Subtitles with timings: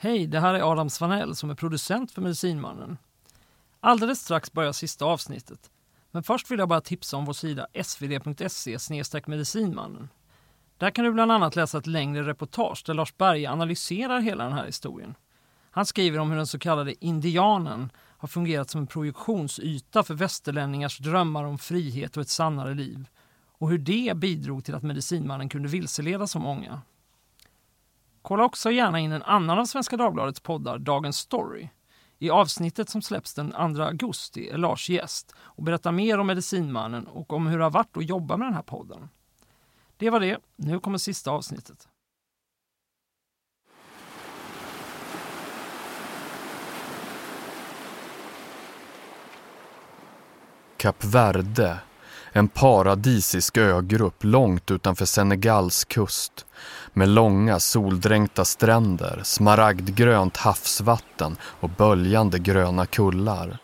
[0.00, 2.98] Hej, det här är Adam Svanell som är producent för Medicinmannen.
[3.80, 5.70] Alldeles strax börjar sista avsnittet.
[6.10, 8.78] Men först vill jag bara tipsa om vår sida svd.se
[9.26, 10.08] medicinmannen.
[10.76, 14.52] Där kan du bland annat läsa ett längre reportage där Lars Berge analyserar hela den
[14.52, 15.14] här historien.
[15.70, 20.98] Han skriver om hur den så kallade indianen har fungerat som en projektionsyta för västerlänningars
[20.98, 23.08] drömmar om frihet och ett sannare liv
[23.48, 26.82] och hur det bidrog till att medicinmannen kunde vilseleda så många.
[28.22, 31.68] Kolla också gärna in en annan av Svenska Dagbladets poddar, Dagens Story.
[32.18, 37.06] I avsnittet som släpps den 2 augusti är Lars gäst och berättar mer om Medicinmannen
[37.06, 39.08] och om hur det har varit att jobba med den här podden.
[39.96, 40.38] Det var det.
[40.56, 41.88] Nu kommer sista avsnittet.
[50.76, 51.78] Kap Verde,
[52.32, 56.46] en paradisisk ögrupp långt utanför Senegals kust
[56.92, 63.58] med långa soldränkta stränder, smaragdgrönt havsvatten och böljande gröna kullar.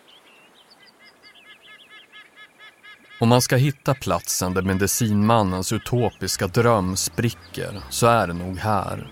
[3.21, 9.11] Om man ska hitta platsen där medicinmannens utopiska dröm spricker så är det nog här.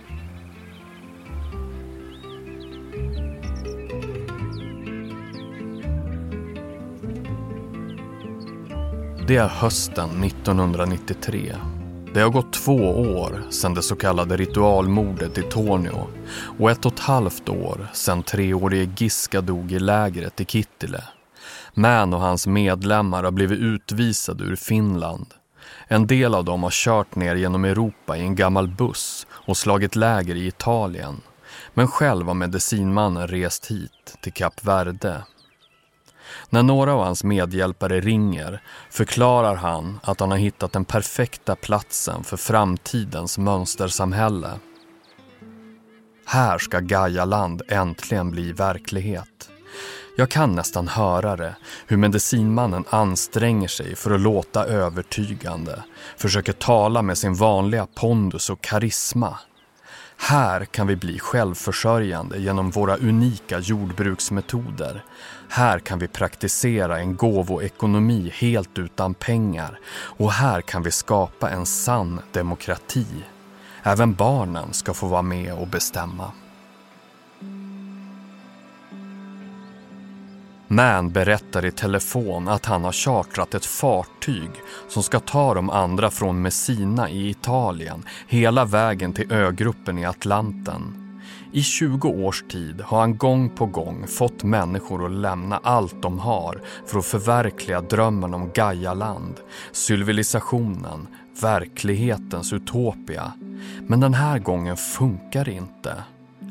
[9.26, 11.56] Det är hösten 1993.
[12.14, 12.74] Det har gått två
[13.16, 16.06] år sedan det så kallade ritualmordet i Tornio
[16.58, 21.04] och ett och ett halvt år sedan treårige Giska dog i lägret i Kittile.
[21.74, 25.26] Man och hans medlemmar har blivit utvisade ur Finland.
[25.88, 29.96] En del av dem har kört ner genom Europa i en gammal buss och slagit
[29.96, 31.20] läger i Italien.
[31.74, 35.22] Men själv har medicinmannen rest hit, till Kap Verde.
[36.50, 42.24] När några av hans medhjälpare ringer förklarar han att han har hittat den perfekta platsen
[42.24, 44.50] för framtidens mönstersamhälle.
[46.26, 49.50] Här ska Gaia-land äntligen bli verklighet.
[50.16, 55.82] Jag kan nästan höra det, hur medicinmannen anstränger sig för att låta övertygande,
[56.16, 59.38] försöker tala med sin vanliga pondus och karisma.
[60.16, 65.04] Här kan vi bli självförsörjande genom våra unika jordbruksmetoder.
[65.54, 71.66] Här kan vi praktisera en gåvoekonomi helt utan pengar och här kan vi skapa en
[71.66, 73.06] sann demokrati.
[73.82, 76.32] Även barnen ska få vara med och bestämma.
[80.68, 84.50] Man berättar i telefon att han har chartrat ett fartyg
[84.88, 91.01] som ska ta de andra från Messina i Italien hela vägen till ögruppen i Atlanten.
[91.54, 96.18] I 20 års tid har han gång på gång fått människor att lämna allt de
[96.18, 99.40] har för att förverkliga drömmen om Gaia-land,
[99.72, 101.08] civilisationen,
[101.42, 103.32] verklighetens utopia.
[103.80, 105.94] Men den här gången funkar det inte.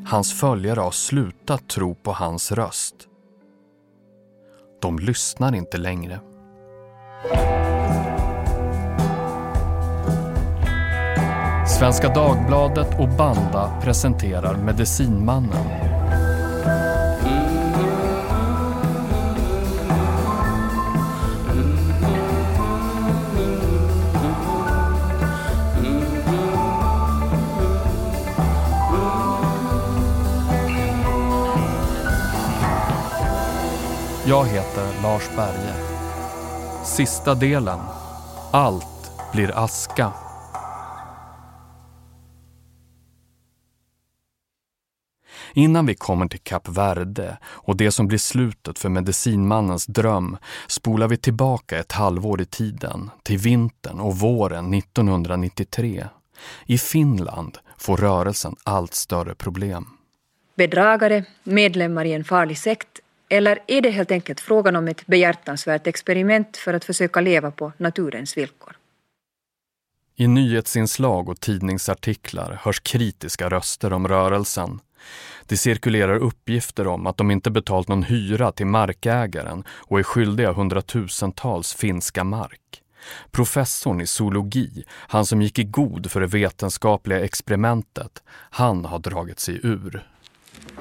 [0.06, 2.94] Hans följare har slutat tro på hans röst.
[4.80, 6.20] De lyssnar inte längre.
[11.82, 15.66] Svenska Dagbladet och Banda presenterar Medicinmannen.
[34.26, 35.74] Jag heter Lars Berge.
[36.84, 37.80] Sista delen.
[38.50, 40.12] Allt blir aska.
[45.54, 50.36] Innan vi kommer till Kap Verde och det som blir slutet för medicinmannens dröm
[50.66, 56.06] spolar vi tillbaka ett halvår i tiden, till vintern och våren 1993.
[56.66, 59.86] I Finland får rörelsen allt större problem.
[60.54, 65.86] Bedragare, medlemmar i en farlig sekt eller är det helt enkelt frågan om ett behjärtansvärt
[65.86, 68.76] experiment för att försöka leva på naturens villkor?
[70.16, 74.80] I nyhetsinslag och tidningsartiklar hörs kritiska röster om rörelsen.
[75.46, 80.52] Det cirkulerar uppgifter om att de inte betalt någon hyra till markägaren och är skyldiga
[80.52, 82.82] hundratusentals finska mark.
[83.30, 89.40] Professorn i zoologi, han som gick i god för det vetenskapliga experimentet, han har dragit
[89.40, 90.11] sig ur.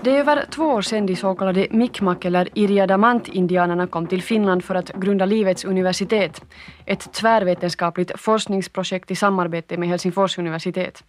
[0.04, 4.64] Det är över två år sedan de så kallade Mi'kmaq eller Iriadamant-indianerna kom till Finland
[4.64, 6.42] för att grunda Livets universitet,
[6.86, 11.04] ett tvärvetenskapligt forskningsprojekt i samarbete med Helsingfors universitet.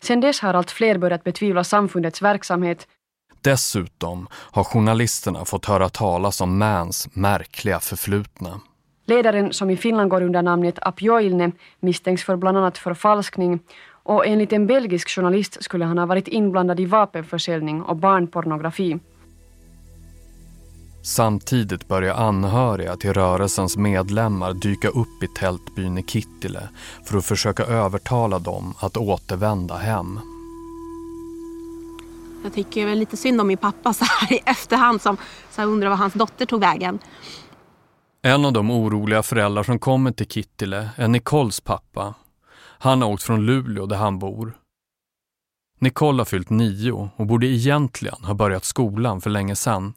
[0.00, 2.88] Sedan dess har allt fler börjat betvivla samfundets verksamhet.
[3.40, 8.60] Dessutom har journalisterna fått höra talas om Mans märkliga förflutna.
[9.06, 13.60] Ledaren, som i Finland går under namnet Apjoilne, misstänks för bland annat förfalskning
[14.08, 18.98] och enligt en belgisk journalist skulle han ha varit inblandad i vapenförsäljning och barnpornografi.
[21.02, 26.68] Samtidigt börjar anhöriga till rörelsens medlemmar dyka upp i tältbyn i Kittile
[27.04, 30.20] för att försöka övertala dem att återvända hem.
[32.44, 35.16] Jag tycker väl lite synd om min pappa så här i efterhand som
[35.50, 36.98] så undrar var hans dotter tog vägen.
[38.22, 42.14] En av de oroliga föräldrar som kommer till Kittile är Nicoles pappa.
[42.78, 44.52] Han har åkt från Luleå där han bor.
[45.78, 49.94] Nicole har fyllt nio och borde egentligen ha börjat skolan för länge sedan.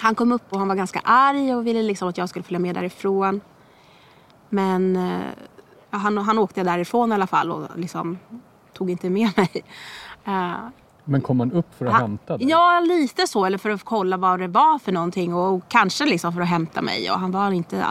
[0.00, 2.58] Han kom upp och han var ganska arg och ville liksom att jag skulle följa
[2.58, 3.40] med därifrån.
[4.48, 5.20] Men eh,
[5.90, 8.18] han, han åkte därifrån i alla fall och liksom
[8.72, 9.64] tog inte med mig.
[10.28, 10.68] Uh,
[11.04, 12.48] Men kom han upp för att han, hämta dig?
[12.48, 13.44] Ja, lite så.
[13.44, 15.34] Eller för att kolla vad det var för någonting.
[15.34, 17.10] Och, och kanske liksom för att hämta mig.
[17.10, 17.86] Och han var inte,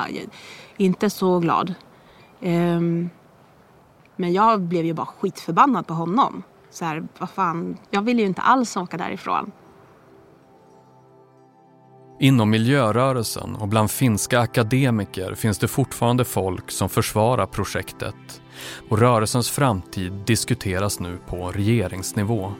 [0.78, 1.74] inte så glad.
[2.42, 3.10] Um,
[4.16, 6.44] men jag blev ju bara skitförbannad på honom.
[6.70, 9.52] Så här, vad fan, jag ville ju inte alls åka därifrån.
[12.20, 18.42] Inom miljörörelsen och bland finska akademiker finns det fortfarande folk som försvarar projektet
[18.90, 22.52] och rörelsens framtid diskuteras nu på regeringsnivå.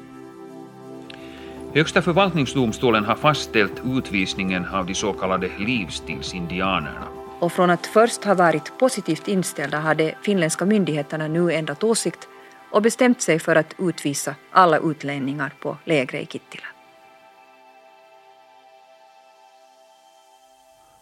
[1.74, 7.15] Högsta förvaltningsdomstolen har fastställt utvisningen av de så kallade livsstilsindianerna.
[7.40, 12.28] Och från att först ha varit positivt inställda har de finländska myndigheterna nu ändrat åsikt
[12.72, 16.66] och bestämt sig för att utvisa alla utlänningar på lägre i Kittila.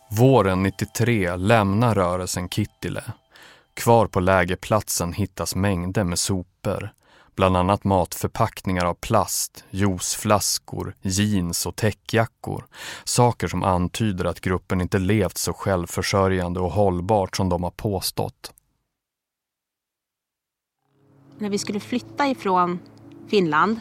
[0.09, 3.03] Våren 93 lämnar rörelsen Kittilä.
[3.73, 6.89] Kvar på lägerplatsen hittas mängder med sopor.
[7.35, 12.65] Bland annat matförpackningar av plast, juiceflaskor, jeans och täckjackor.
[13.03, 18.53] Saker som antyder att gruppen inte levt så självförsörjande och hållbart som de har påstått.
[21.37, 22.79] När vi skulle flytta ifrån
[23.27, 23.79] Finland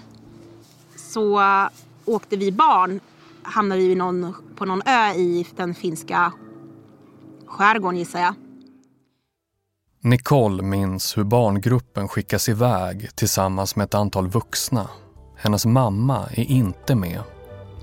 [0.97, 1.69] så eh,
[2.05, 3.01] åkte vi barn
[3.43, 6.33] hamnade vi någon, på någon ö i den finska
[7.47, 8.35] skärgården gissar jag.
[10.05, 14.89] Nicole minns hur barngruppen skickas iväg tillsammans med ett antal vuxna.
[15.37, 17.21] Hennes mamma är inte med.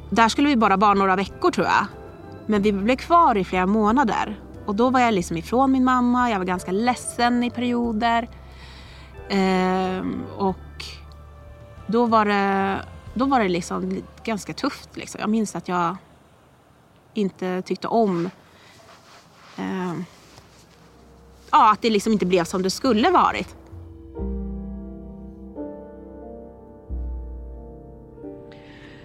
[0.10, 1.86] Där skulle vi bara vara några veckor tror jag.
[2.46, 4.40] Men vi blev kvar i flera månader.
[4.66, 8.30] Och då var jag liksom ifrån min mamma, jag var ganska ledsen i perioder.
[9.30, 10.86] Ehm, och
[11.88, 12.80] då var det
[13.14, 14.90] då var det liksom ganska tufft.
[14.94, 15.22] Liksom.
[15.22, 15.96] Jag minns att jag
[17.14, 18.30] inte tyckte om
[19.58, 20.06] ehm,
[21.52, 23.56] ja, att det liksom inte blev som det skulle varit.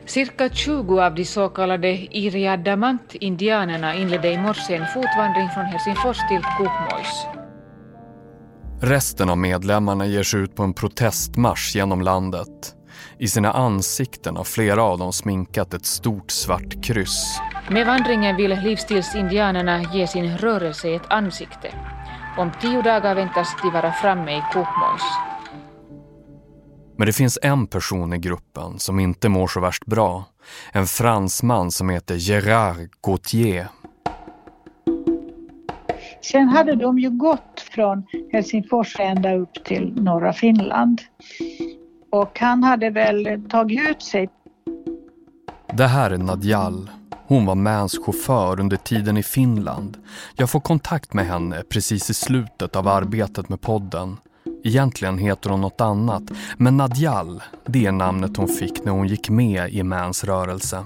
[0.06, 6.42] Cirka 20 av de så kallade Iriadamant-indianerna inledde i morse en fotvandring från Helsingfors till
[6.58, 7.26] Kokmojs.
[8.80, 12.74] Resten av medlemmarna ger sig ut på en protestmarsch genom landet.
[13.18, 17.40] I sina ansikten har flera av dem sminkat ett stort svart kryss.
[17.70, 21.68] Med vandringen vill livsstilsindianerna ge sin rörelse ett ansikte.
[22.36, 25.02] Om tio dagar väntas de vara framme i Kokmojs.
[26.96, 30.24] Men det finns en person i gruppen som inte mår så värst bra.
[30.72, 33.68] En fransman som heter Gérard Gauthier.
[36.22, 41.00] Sen hade de ju gått från Helsingfors ända upp till norra Finland.
[42.10, 44.28] Och han hade väl tagit ut sig.
[45.72, 46.90] Det här är Nadjal.
[47.26, 49.96] Hon var Mans chaufför under tiden i Finland.
[50.36, 54.16] Jag får kontakt med henne precis i slutet av arbetet med podden.
[54.64, 56.22] Egentligen heter hon något annat,
[56.56, 60.84] men Nadjal, det är namnet hon fick när hon gick med i Mans rörelse.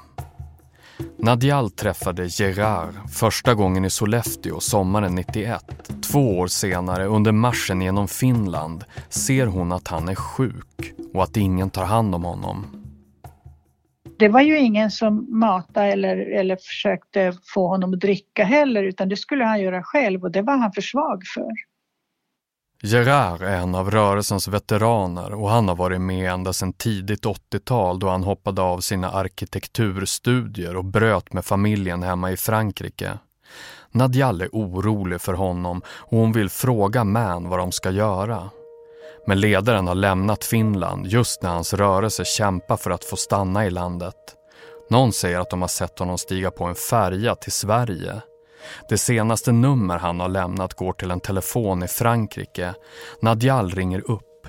[1.19, 5.65] Nadjal träffade Gerard första gången i Sollefteå sommaren 91.
[6.13, 11.37] Två år senare, under marschen genom Finland, ser hon att han är sjuk och att
[11.37, 12.78] ingen tar hand om honom.
[14.19, 19.09] Det var ju ingen som matade eller, eller försökte få honom att dricka heller utan
[19.09, 21.51] det skulle han göra själv och det var han för svag för.
[22.83, 27.99] Gerard är en av rörelsens veteraner och han har varit med ända sedan tidigt 80-tal
[27.99, 33.19] då han hoppade av sina arkitekturstudier och bröt med familjen hemma i Frankrike.
[33.91, 38.51] Nadjal är orolig för honom och hon vill fråga Man vad de ska göra.
[39.29, 43.71] Men ledaren har lämnat Finland just när hans rörelse kämpar för att få stanna i
[43.71, 44.15] landet.
[44.91, 48.23] Någon säger att de har sett honom stiga på en färja till Sverige.
[48.89, 52.75] Det senaste nummer han har lämnat går till en telefon i Frankrike.
[53.21, 54.47] Nadjal ringer upp.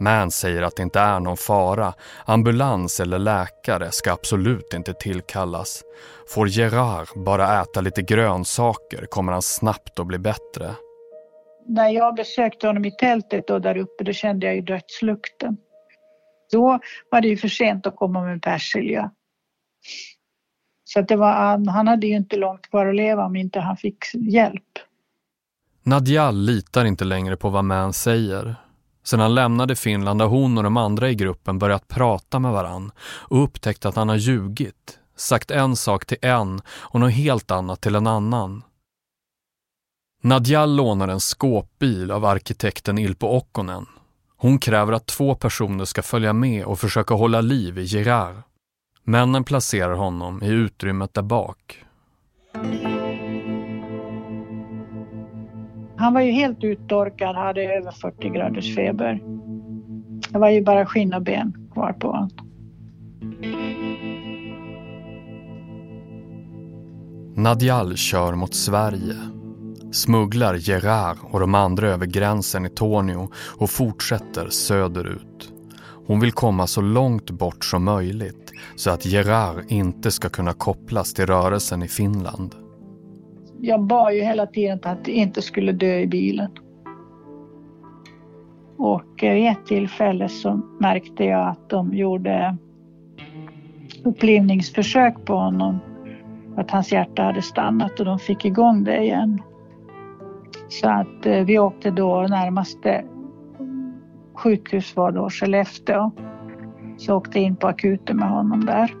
[0.00, 1.94] Man säger att det inte är någon fara.
[2.24, 5.82] Ambulans eller läkare ska absolut inte tillkallas.
[6.28, 10.74] Får Gerard bara äta lite grönsaker kommer han snabbt att bli bättre
[11.68, 15.56] när jag besökte honom i tältet då där uppe, då kände jag ju dödslukten.
[16.52, 16.78] Då
[17.10, 19.10] var det ju för sent att komma med persilja.
[20.84, 21.32] Så att det var,
[21.70, 24.62] han hade ju inte långt kvar att leva om inte han fick hjälp.
[25.82, 28.54] Nadja litar inte längre på vad Man säger.
[29.04, 32.90] Sedan han lämnade Finland har hon och de andra i gruppen börjat prata med varann
[33.00, 37.80] och upptäckt att han har ljugit, sagt en sak till en och något helt annat
[37.80, 38.62] till en annan.
[40.22, 43.86] Nadjal lånar en skåpbil av arkitekten Ilpo Okkonen.
[44.36, 48.34] Hon kräver att två personer ska följa med och försöka hålla liv i Gerard.
[49.04, 51.84] Männen placerar honom i utrymmet där bak.
[55.96, 59.20] Han var ju helt uttorkad, hade över 40 graders feber.
[60.32, 62.30] Det var ju bara skinn och ben kvar på honom.
[67.36, 69.37] Nadjal kör mot Sverige.
[69.90, 73.28] Smugglar Gerard och de andra över gränsen i Tornio
[73.58, 75.52] och fortsätter söderut.
[76.06, 81.14] Hon vill komma så långt bort som möjligt så att Gerard inte ska kunna kopplas
[81.14, 82.54] till rörelsen i Finland.
[83.60, 86.50] Jag bad ju hela tiden att jag inte skulle dö i bilen.
[88.76, 92.56] Och eh, vid ett tillfälle så märkte jag att de gjorde
[94.04, 95.78] upplivningsförsök på honom.
[96.56, 99.42] Att hans hjärta hade stannat och de fick igång det igen.
[100.68, 103.04] Så att eh, vi åkte då närmaste
[104.34, 106.10] sjukhus var då Skellefteå.
[106.98, 108.94] Så åkte in på akuten med honom där.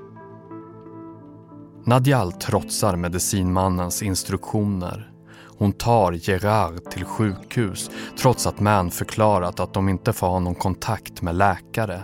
[1.84, 5.12] Nadjal trotsar medicinmannens instruktioner.
[5.58, 10.54] Hon tar Gerard till sjukhus trots att Man förklarat att de inte får ha någon
[10.54, 12.02] kontakt med läkare.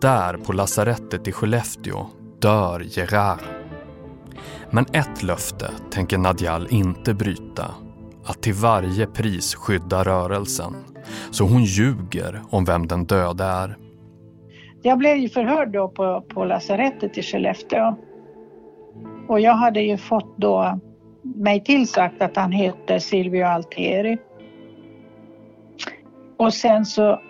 [0.00, 2.06] Där på lasarettet i Skellefteå
[2.40, 3.40] dör Gerard.
[4.70, 7.74] Men ett löfte tänker Nadjal inte bryta.
[8.28, 10.74] Att till varje pris skydda rörelsen.
[11.30, 13.76] Så hon ljuger om vem den döde är.
[14.82, 17.96] Jag blev ju förhörd då på, på lasarettet i Skellefteå.
[19.28, 20.78] Och jag hade ju fått då
[21.22, 24.18] mig tillsagt att han hette Silvio Altieri.
[26.36, 27.20] Och sen så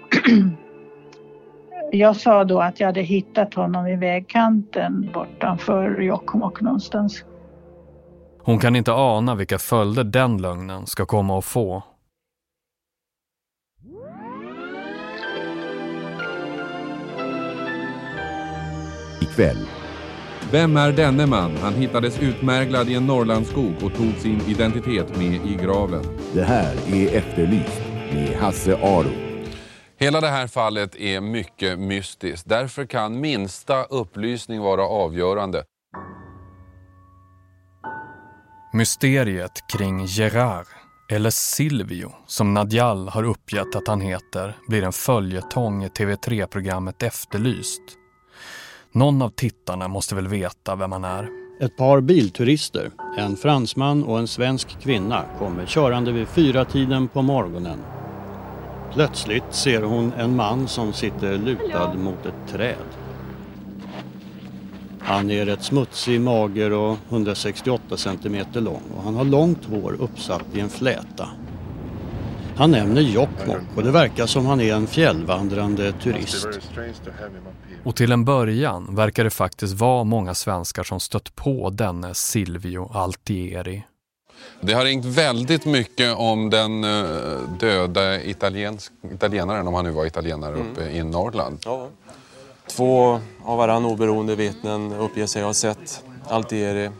[1.93, 7.25] jag sa då att jag hade hittat honom i vägkanten bortanför Jokkmokk någonstans.
[8.49, 11.83] Hon kan inte ana vilka följder den lögnen ska komma att få.
[19.21, 19.67] Ikväll
[20.51, 21.57] vem är denne man?
[21.57, 26.05] Han hittades utmärglad i en Norrlandsskog och tog sin identitet med i graven.
[26.35, 29.11] Det här är Efterlyst med Hasse Aro.
[29.97, 32.49] Hela det här fallet är mycket mystiskt.
[32.49, 35.65] Därför kan minsta upplysning vara avgörande.
[38.73, 40.67] Mysteriet kring Gerard,
[41.11, 47.83] eller Silvio, som Nadjal har uppgett att han heter, blir en följetong i TV3-programmet Efterlyst.
[48.93, 51.29] Någon av tittarna måste väl veta vem han är.
[51.61, 57.23] Ett par bilturister, en fransman och en svensk kvinna, kommer körande vid fyra tiden på
[57.23, 57.79] morgonen.
[58.93, 62.98] Plötsligt ser hon en man som sitter lutad mot ett träd.
[65.09, 70.45] Han är rätt smutsig, mager och 168 centimeter lång och han har långt hår uppsatt
[70.55, 71.29] i en fläta.
[72.57, 76.47] Han nämner Jokkmokk och det verkar som han är en fjällvandrande turist.
[77.85, 82.91] Och till en början verkar det faktiskt vara många svenskar som stött på denne Silvio
[82.93, 83.85] Altieri.
[84.61, 87.11] Det har ringt väldigt mycket om den eh,
[87.61, 90.73] döda italiensk, italienaren, om han nu var italienare, mm.
[90.73, 91.59] uppe i Norrland.
[91.65, 91.89] Ja.
[92.69, 96.91] Två av varann oberoende vittnen uppger sig ha sett Altieri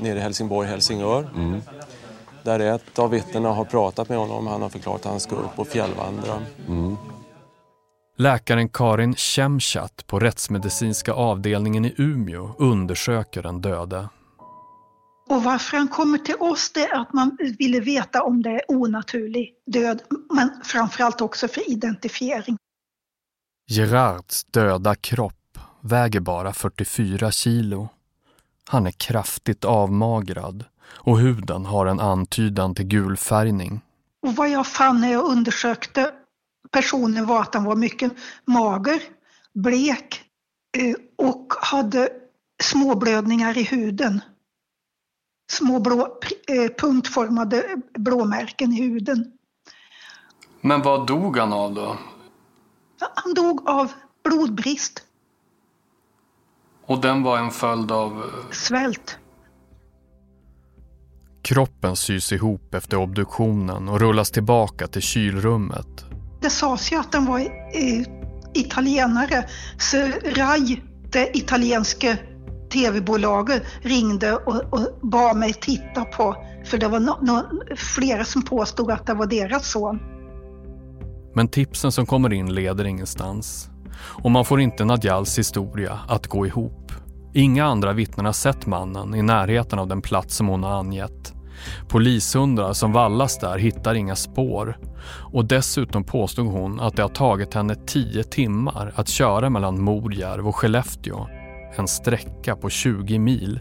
[0.00, 1.28] nere i Helsingborg, Helsingör.
[1.34, 1.60] Mm.
[2.42, 4.46] Där ett av vittnena har pratat med honom.
[4.46, 6.32] Han har förklarat att han ska upp och fjällvandra.
[6.68, 6.96] Mm.
[8.16, 14.08] Läkaren Karin Kemchat på rättsmedicinska avdelningen i Umeå undersöker den döde.
[15.30, 18.62] Och varför han kommer till oss det är att man ville veta om det är
[18.68, 20.02] onaturlig död,
[20.34, 22.56] men framförallt också för identifiering.
[23.70, 27.88] Gerards döda kropp väger bara 44 kilo.
[28.68, 33.80] Han är kraftigt avmagrad och huden har en antydan till gulfärgning.
[34.26, 36.12] Och vad jag fann när jag undersökte
[36.70, 38.12] personen var att han var mycket
[38.44, 39.02] mager,
[39.54, 40.22] blek
[40.78, 42.08] eh, och hade
[42.62, 44.20] småblödningar i huden.
[45.52, 49.32] Små blå, eh, punktformade blåmärken i huden.
[50.60, 51.96] Men vad dog han av då?
[53.14, 53.92] Han dog av
[54.24, 55.02] blodbrist.
[56.86, 58.24] Och den var en följd av?
[58.50, 59.18] Svält.
[61.42, 66.04] Kroppen sys ihop efter obduktionen och rullas tillbaka till kylrummet.
[66.40, 68.06] Det sades ju att den var eh,
[68.54, 72.16] italienare, så RAI, det italienska
[72.72, 77.42] tv-bolaget, ringde och, och bad mig titta på, för det var no, no,
[77.76, 80.17] flera som påstod att det var deras son.
[81.38, 83.70] Men tipsen som kommer in leder ingenstans.
[83.98, 86.92] Och man får inte Nadjals historia att gå ihop.
[87.34, 91.34] Inga andra vittnen har sett mannen i närheten av den plats som hon har angett.
[91.88, 94.78] Polishundar som vallas där hittar inga spår.
[95.32, 100.48] Och dessutom påstod hon att det har tagit henne tio timmar att köra mellan Morjärv
[100.48, 101.26] och Skellefteå.
[101.76, 103.60] En sträcka på 20 mil.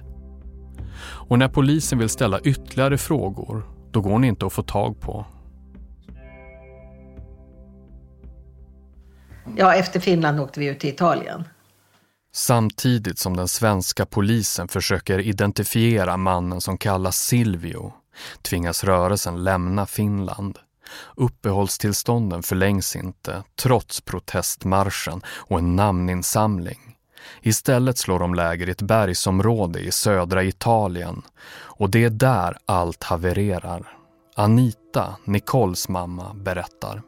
[1.00, 5.26] Och när polisen vill ställa ytterligare frågor, då går hon inte att få tag på.
[9.56, 11.44] Ja, efter Finland åkte vi ut till Italien.
[12.34, 17.94] Samtidigt som den svenska polisen försöker identifiera mannen som kallas Silvio
[18.42, 20.60] tvingas rörelsen lämna Finland.
[21.16, 26.96] Uppehållstillstånden förlängs inte trots protestmarschen och en namninsamling.
[27.42, 33.04] Istället slår de läger i ett bergsområde i södra Italien och det är där allt
[33.04, 33.98] havererar.
[34.36, 37.02] Anita, Nicoles mamma, berättar.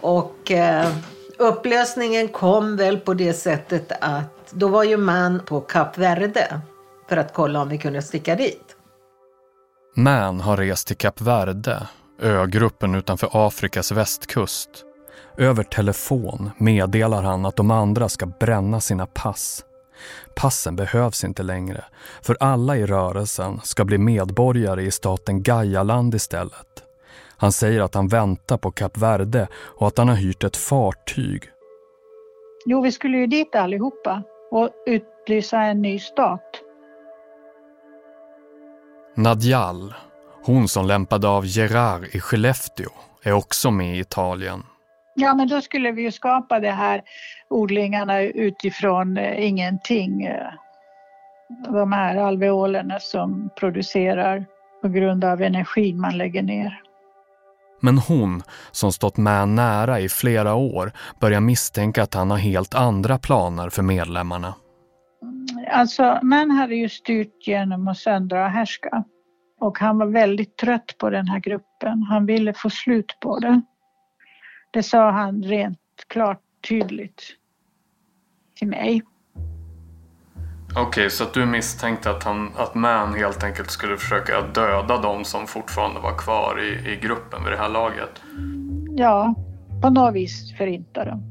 [0.00, 0.92] Och eh,
[1.38, 6.60] upplösningen kom väl på det sättet att då var ju man på Kap Verde
[7.08, 8.76] för att kolla om vi kunde sticka dit.
[9.96, 11.86] Man har rest till Kap Verde,
[12.20, 14.70] ögruppen utanför Afrikas västkust.
[15.36, 19.64] Över telefon meddelar han att de andra ska bränna sina pass.
[20.34, 21.84] Passen behövs inte längre,
[22.22, 26.87] för alla i rörelsen ska bli medborgare i staten Gaialand istället.
[27.40, 31.42] Han säger att han väntar på Kap Verde och att han har hyrt ett fartyg.
[32.66, 36.62] Jo, vi skulle ju dit allihopa och utlysa en ny stat.
[39.16, 39.94] Nadjal,
[40.44, 42.90] hon som lämpade av Gerard i Skellefteå,
[43.22, 44.62] är också med i Italien.
[45.14, 47.02] Ja, men då skulle vi ju skapa de här
[47.50, 50.24] odlingarna utifrån eh, ingenting.
[50.24, 50.52] Eh,
[51.68, 54.46] de här alveolerna som producerar
[54.82, 56.82] på grund av energin man lägger ner.
[57.80, 62.74] Men hon, som stått med nära i flera år, börjar misstänka att han har helt
[62.74, 64.54] andra planer för medlemmarna.
[65.70, 69.04] Alltså, man hade ju styrt genom att söndra och härska.
[69.60, 72.02] Och han var väldigt trött på den här gruppen.
[72.02, 73.62] Han ville få slut på det.
[74.70, 77.22] Det sa han rent klart tydligt
[78.56, 79.02] till mig.
[80.70, 84.98] Okej, okay, så att du misstänkte att, han, att Man helt enkelt skulle försöka döda
[85.02, 88.22] de som fortfarande var kvar i, i gruppen vid det här laget?
[88.96, 89.34] Ja,
[89.82, 91.22] på något vis förinta dem.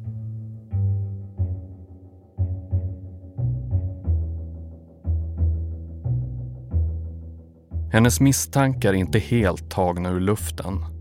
[7.91, 10.96] Hennes misstankar är inte helt tagna ur luften.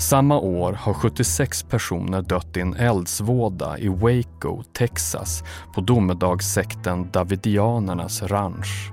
[0.00, 8.22] Samma år har 76 personer dött i en eldsvåda i Waco, Texas på domedagssekten Davidianernas
[8.22, 8.92] ranch.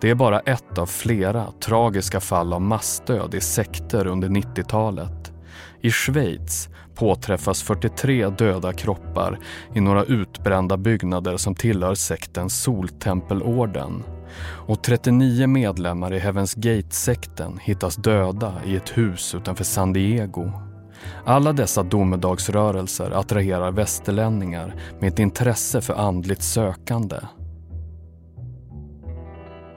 [0.00, 5.32] Det är bara ett av flera tragiska fall av massdöd i sekter under 90-talet.
[5.80, 9.38] I Schweiz påträffas 43 döda kroppar
[9.74, 14.02] i några utbrända byggnader som tillhör sekten Soltempelorden
[14.42, 20.52] och 39 medlemmar i Heaven's Gate-sekten hittas döda i ett hus utanför San Diego.
[21.24, 27.16] Alla dessa domedagsrörelser attraherar västerlänningar med ett intresse för andligt sökande.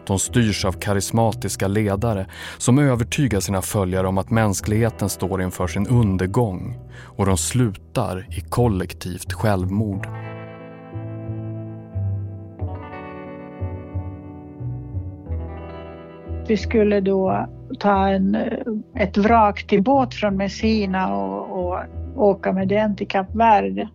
[0.07, 5.87] De styrs av karismatiska ledare som övertygar sina följare om att mänskligheten står inför sin
[5.87, 10.07] undergång och de slutar i kollektivt självmord.
[16.49, 17.47] Vi skulle då
[17.79, 18.35] ta en,
[18.95, 21.79] ett vrak till båt från Messina och, och
[22.15, 23.89] åka med den till Kap Verde.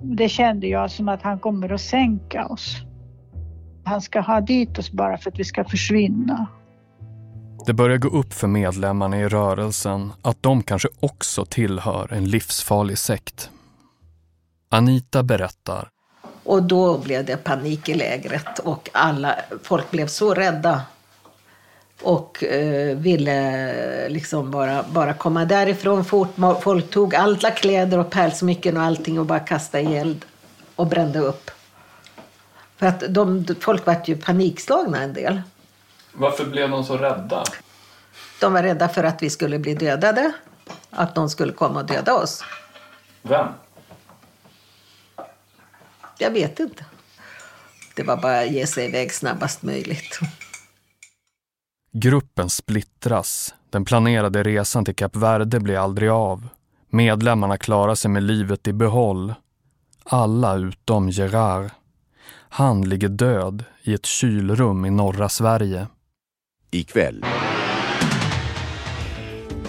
[0.00, 2.76] Det kände jag som att han kommer att sänka oss.
[3.84, 6.46] Han ska ha dit oss bara för att vi ska försvinna.
[7.66, 12.98] Det börjar gå upp för medlemmarna i rörelsen att de kanske också tillhör en livsfarlig
[12.98, 13.50] sekt.
[14.70, 15.88] Anita berättar.
[16.44, 20.82] Och då blev det panik i lägret och alla, folk blev så rädda
[22.02, 26.34] och eh, ville liksom bara, bara komma därifrån fort.
[26.60, 30.24] Folk tog alla kläder och pärlsmycken och allting och bara kastade i eld
[30.76, 31.50] och brände upp.
[32.76, 35.42] För att de, folk var ju panikslagna en del.
[36.12, 37.44] Varför blev de så rädda?
[38.40, 40.32] De var rädda för att vi skulle bli dödade.
[40.90, 42.44] Att någon skulle komma och döda oss.
[43.22, 43.46] Vem?
[46.18, 46.84] Jag vet inte.
[47.94, 50.20] det var bara att ge sig iväg snabbast möjligt.
[51.94, 53.54] Gruppen splittras.
[53.70, 56.48] Den planerade resan till Kap Verde blir aldrig av.
[56.90, 59.34] Medlemmarna klarar sig med livet i behåll.
[60.04, 61.70] Alla utom Gerard.
[62.48, 65.86] Han ligger död i ett kylrum i norra Sverige.
[66.70, 67.24] Ikväll.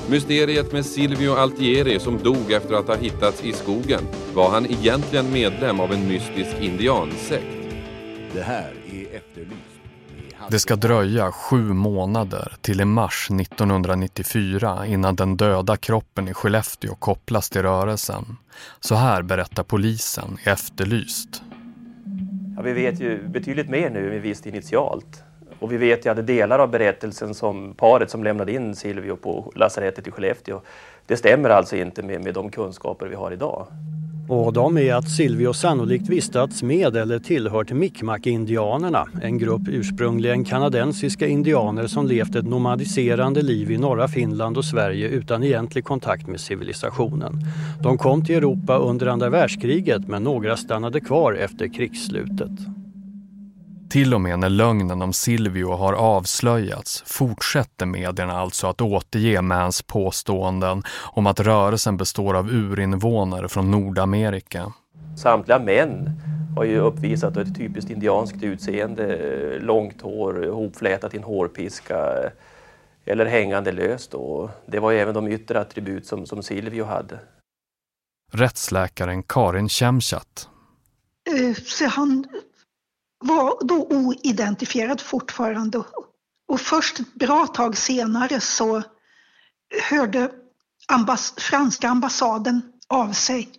[0.09, 4.01] Mysteriet med Silvio Altieri som dog efter att ha hittats i skogen.
[4.33, 7.75] Var han egentligen medlem av en mystisk indiansekt?
[8.33, 9.62] Det här är Efterlyst.
[10.49, 16.95] Det ska dröja sju månader till i mars 1994 innan den döda kroppen i Skellefteå
[16.95, 18.37] kopplas till rörelsen.
[18.79, 21.41] Så här berättar polisen i Efterlyst.
[22.55, 25.23] Ja, vi vet ju betydligt mer nu än vi visste initialt.
[25.59, 29.51] Och vi vet ju att delar av berättelsen som paret som lämnade in Silvio på
[29.55, 30.61] lasarettet i Skellefteå,
[31.05, 33.67] det stämmer alltså inte med, med de kunskaper vi har idag.
[34.33, 41.27] Och de är att Silvio sannolikt vistats med eller tillhört Mikmak-indianerna, en grupp ursprungligen kanadensiska
[41.27, 46.39] indianer som levt ett nomadiserande liv i norra Finland och Sverige utan egentlig kontakt med
[46.39, 47.33] civilisationen.
[47.83, 52.51] De kom till Europa under andra världskriget men några stannade kvar efter krigsslutet.
[53.93, 59.81] Till och med när lögnen om Silvio har avslöjats fortsätter medierna alltså att återge Mans
[59.81, 64.73] påståenden om att rörelsen består av urinvånare från Nordamerika.
[65.17, 66.09] Samtliga män
[66.55, 72.13] har ju uppvisat ett typiskt indianskt utseende, långt hår hopflätat i en hårpiska
[73.05, 74.13] eller hängande löst.
[74.13, 77.19] Och det var ju även de yttre attribut som, som Silvio hade.
[78.31, 80.49] Rättsläkaren Karin Kemchat.
[81.25, 82.25] Eh, han
[83.23, 85.83] var då oidentifierad fortfarande.
[86.47, 88.83] Och först ett bra tag senare så
[89.89, 90.31] hörde
[90.87, 93.49] ambass franska ambassaden av sig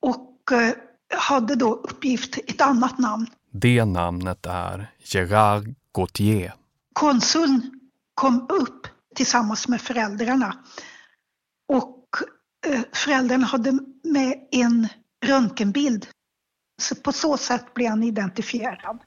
[0.00, 0.74] och eh,
[1.14, 3.26] hade då uppgift ett annat namn.
[3.50, 6.54] Det namnet är Gerard Gauthier.
[6.92, 7.80] Konsuln
[8.14, 10.56] kom upp tillsammans med föräldrarna
[11.68, 12.06] och
[12.66, 14.88] eh, föräldrarna hade med en
[15.24, 16.06] röntgenbild.
[16.76, 18.98] Så på så sätt blev han identifierad.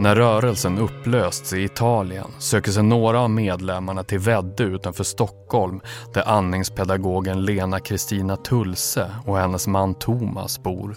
[0.00, 5.80] När rörelsen upplösts i Italien söker sig några av medlemmarna till Väddö utanför Stockholm
[6.14, 10.96] där andningspedagogen Lena Kristina Tulse och hennes man Thomas bor.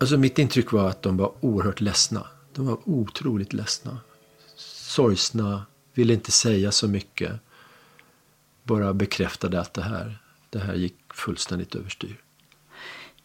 [0.00, 2.26] Alltså mitt intryck var att de var oerhört ledsna.
[2.60, 3.98] De var otroligt ledsna.
[4.56, 7.32] Sorgsna, ville inte säga så mycket.
[8.62, 10.18] Bara bekräftade att det här,
[10.50, 12.20] det här gick fullständigt överstyr.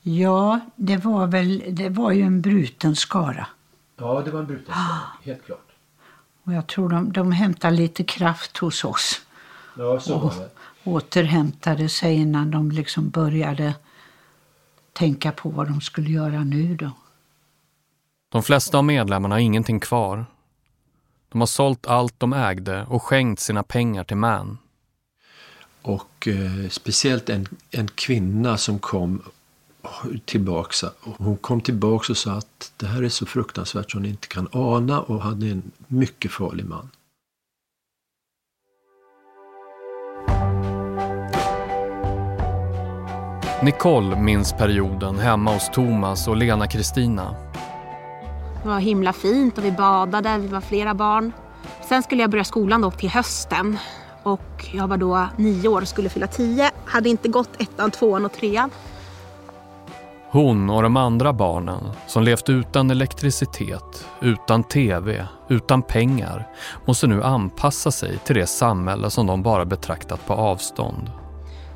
[0.01, 3.47] Ja, det var väl det var ju en bruten skara.
[3.97, 5.71] Ja, det var en bruten skara, helt klart.
[6.43, 9.21] Och jag tror de, de hämtade lite kraft hos oss.
[9.77, 10.49] Ja, så var det.
[10.83, 13.75] Återhämtade sig innan de liksom började
[14.93, 16.91] tänka på vad de skulle göra nu då.
[18.29, 20.25] De flesta av medlemmarna har ingenting kvar.
[21.29, 24.57] De har sålt allt de ägde och skänkt sina pengar till Man.
[25.81, 29.21] Och eh, speciellt en, en kvinna som kom
[30.25, 30.83] tillbaks.
[31.01, 34.47] Hon kom tillbaks och sa att det här är så fruktansvärt som ni inte kan
[34.51, 36.89] ana och hade en mycket farlig man.
[43.63, 47.44] Nicole minns perioden hemma hos Thomas och Lena Kristina.
[48.65, 51.33] Det var himla fint och vi badade, vi var flera barn.
[51.89, 53.77] Sen skulle jag börja skolan då till hösten.
[54.23, 56.71] Och jag var då nio år och skulle fylla tio.
[56.85, 58.69] Hade inte gått ettan, tvåan och trean.
[60.29, 66.47] Hon och de andra barnen som levt utan elektricitet, utan tv, utan pengar
[66.85, 71.11] måste nu anpassa sig till det samhälle som de bara betraktat på avstånd.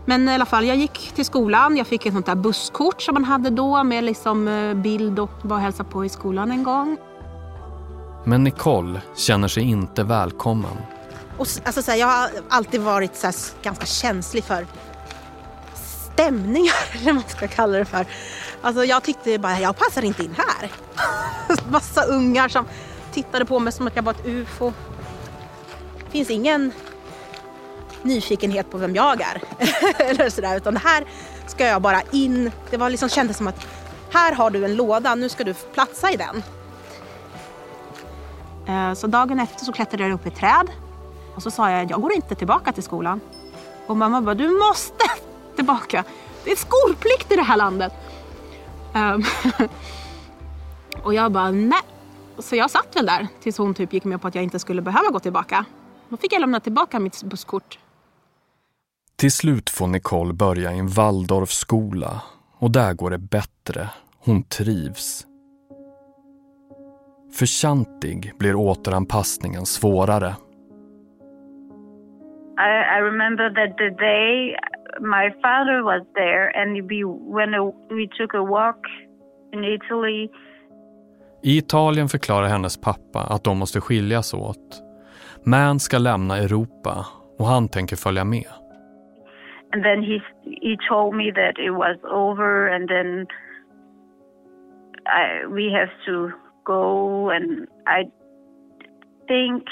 [0.06, 1.78] Men i alla fall, jag gick till skolan.
[1.78, 5.32] Jag fick ett sånt där busskort som man hade då med liksom eh, bild och
[5.42, 6.98] var och hälsa på i skolan en gång.
[8.26, 10.78] Men Nicole känner sig inte välkommen.
[11.38, 14.66] Och, alltså, så här, jag har alltid varit så här, ganska känslig för
[16.14, 18.06] stämningar, eller vad man ska kalla det för.
[18.62, 20.72] Alltså, jag tyckte bara, jag passar inte in här.
[21.72, 22.66] Massa ungar som
[23.12, 24.74] tittade på mig som att jag var ett ufo.
[26.06, 26.72] Det finns ingen
[28.04, 29.42] nyfikenhet på vem jag är.
[30.10, 31.06] eller sådär, utan det här
[31.48, 32.52] ska jag bara in.
[32.70, 33.68] Det var liksom, kändes som att
[34.14, 36.44] här har du en låda, nu ska du platsa i den.
[38.68, 40.68] Eh, så dagen efter så klättrade jag upp i ett träd
[41.36, 43.22] och så sa jag jag går inte tillbaka till skolan.
[43.88, 45.06] Och mamma bara, du måste
[45.56, 46.04] tillbaka.
[46.44, 47.94] Det är skolplikt i det här landet.
[48.94, 49.24] Ehm,
[51.04, 51.82] och jag bara, nej.
[52.40, 54.82] Så jag satt väl där tills hon typ gick med på att jag inte skulle
[54.82, 55.66] behöva gå tillbaka.
[56.10, 57.80] Då fick jag lämna tillbaka mitt busskort.
[59.20, 62.22] Till slut får Nicole börja i en Waldorfskola
[62.60, 63.90] och där går det bättre.
[64.26, 65.26] Hon trivs.
[67.34, 70.36] För Chantig blir återanpassningen svårare.
[72.68, 74.56] I, I remember that the day
[75.00, 77.04] my father was there and we,
[77.38, 77.52] when
[77.90, 78.82] we took a walk
[79.54, 80.30] in Italy
[81.44, 84.84] i Italien förklarar hennes pappa att de måste skiljas åt.
[85.44, 87.06] Man ska lämna Europa
[87.38, 88.48] och han tänker följa med.
[89.72, 93.28] And then he, he told me that it was over and then
[95.06, 96.32] I, we have to
[96.64, 98.10] go and I
[99.28, 99.64] think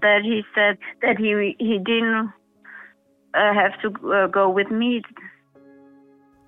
[0.00, 2.30] that he said that he, he didn't
[3.34, 5.02] uh, have to uh, go with me.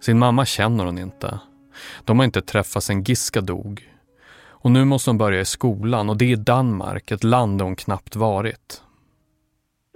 [0.01, 1.41] Sin mamma känner hon inte.
[2.05, 3.93] De har inte träffats sen Giska dog.
[4.49, 7.77] Och nu måste hon börja i skolan och det är Danmark, ett land där hon
[7.77, 8.83] knappt varit.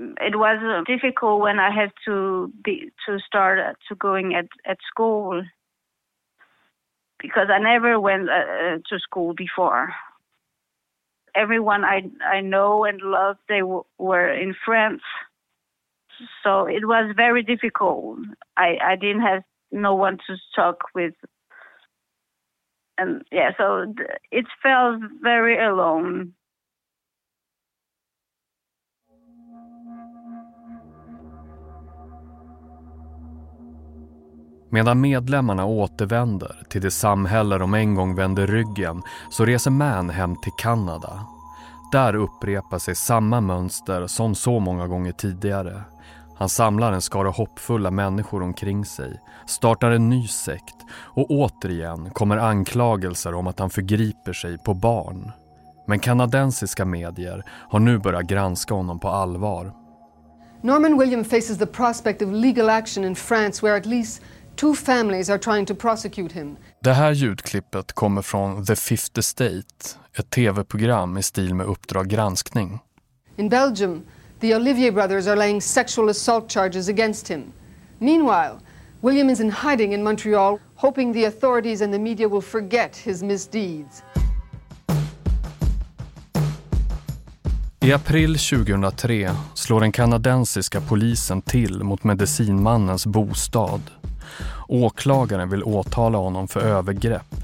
[0.01, 4.47] It was uh, difficult when I had to be, to start uh, to going at,
[4.65, 5.43] at school
[7.21, 9.93] because I never went uh, uh, to school before.
[11.35, 15.03] Everyone I I know and love they were in France,
[16.43, 18.19] so it was very difficult.
[18.57, 21.15] I I didn't have no one to talk with
[23.01, 23.95] and yeah, so
[24.31, 26.35] it felt very alone.
[34.73, 40.37] Medan medlemmarna återvänder till det samhälle de en gång vände ryggen så reser Man hem
[40.37, 41.27] till Kanada.
[41.93, 45.83] Där upprepar sig samma mönster som så många gånger tidigare.
[46.37, 52.37] Han samlar en skara hoppfulla människor omkring sig, startar en ny sekt och återigen kommer
[52.37, 55.33] anklagelser om att han förgriper sig på barn.
[55.87, 59.73] Men kanadensiska medier har nu börjat granska honom på allvar.
[60.63, 64.23] Norman William faces the prospect of legal action in France where at least
[64.61, 66.57] two families are trying to prosecute him.
[66.81, 69.65] Det här ljudklippet kommer från The Fifth Estate,
[70.19, 72.79] ett tv-program i stil med Uppdrag granskning.
[73.37, 74.03] In Belgium
[74.41, 77.43] The Olivier brothers are laying sexual assault charges against him.
[77.99, 78.59] Meanwhile,
[79.01, 83.23] William is in hiding in Montreal, hoping the authorities and the media will forget his
[83.23, 84.03] misdeeds.
[87.83, 94.00] I april 2003 slår den kanadensiska polisen till mot medicinmannens bostad.
[94.73, 97.35] Åklagaren vill åtala honom för övergrepp.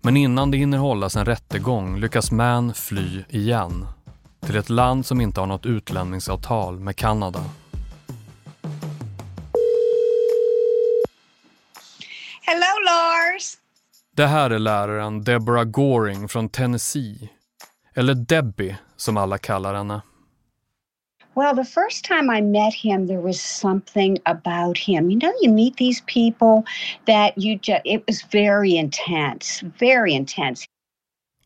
[0.00, 3.86] Men innan det hinner hållas en rättegång lyckas Mann fly igen
[4.40, 7.44] till ett land som inte har något utlämningsavtal med Kanada.
[12.42, 13.54] Hello Lars!
[14.16, 17.28] Det här är läraren Deborah Goring från Tennessee.
[17.94, 20.00] Eller Debbie som alla kallar henne.
[21.38, 25.08] Well, the first time I met him, there was something about him.
[25.08, 26.64] You know, you meet these people
[27.06, 30.64] that you just, it was very intense, very intense.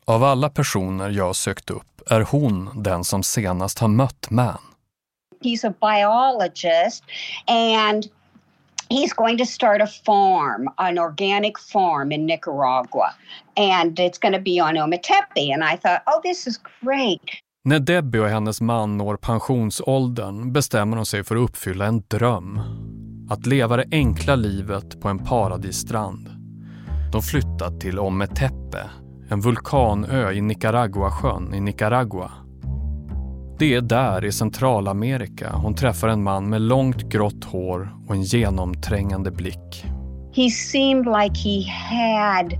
[0.05, 4.61] Av alla personer jag sökt upp är hon den som senast har mött Man.
[5.41, 7.03] He's a biologist
[7.47, 8.09] and
[8.89, 13.13] he's going to start a farm, an organic farm in Nicaragua.
[13.57, 15.53] And it's going to be on Ometepe.
[15.53, 17.43] And I thought, oh, this is great.
[17.65, 22.59] När Debbie och hennes man når pensionsåldern bestämmer de sig för att uppfylla en dröm.
[23.29, 26.29] Att leva det enkla livet på en paradisstrand.
[27.11, 28.89] De flyttar till Ometepe,
[29.29, 32.31] en vulkanö i Nicaraguasjön i Nicaragua.
[33.59, 38.23] Det är där i Centralamerika hon träffar en man med långt grått hår och en
[38.23, 39.85] genomträngande blick.
[40.35, 42.53] He seemed like he had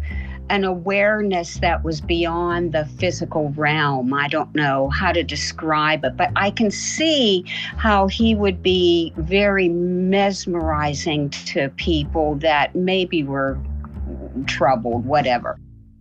[0.50, 4.14] an awareness that was beyond the physical realm.
[4.14, 7.44] I don't know how to describe it, but I can see
[7.78, 13.58] how he would be very mesmerizing to people that maybe were
[14.46, 15.58] troubled, whatever.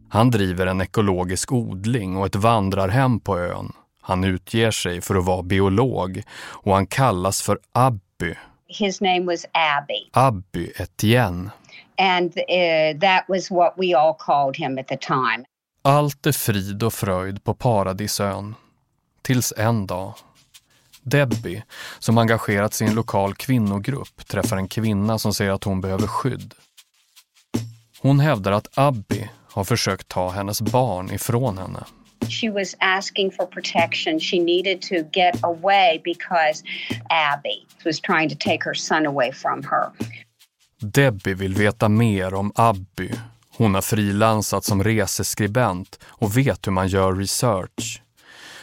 [0.09, 3.73] Han driver en ekologisk odling och ett vandrarhem på ön.
[4.01, 6.23] Han utger sig för att vara biolog
[6.65, 8.35] och han kallas för Abby.
[8.67, 10.11] His name was Abby.
[10.13, 11.51] Abby Etienne.
[12.03, 15.45] And uh, that was what we all called him at the time.
[15.83, 18.55] Allt är frid och fröjd på Paradisön.
[19.23, 20.15] Tills en dag.
[21.03, 21.63] Debbie,
[21.99, 26.07] som engagerat sig i en lokal kvinnogrupp, träffar en kvinna som säger att hon behöver
[26.07, 26.55] skydd.
[28.01, 31.85] Hon hävdar att Abby har försökt ta hennes barn ifrån henne.
[32.29, 34.21] She was asking for protection.
[34.21, 36.63] She needed to get away because
[37.11, 39.91] Abby was trying to take her son away from her.
[40.83, 43.11] Debbie vill veta mer om Abby
[43.57, 48.03] Hon har frilansat som reseskribent och vet hur man gör research.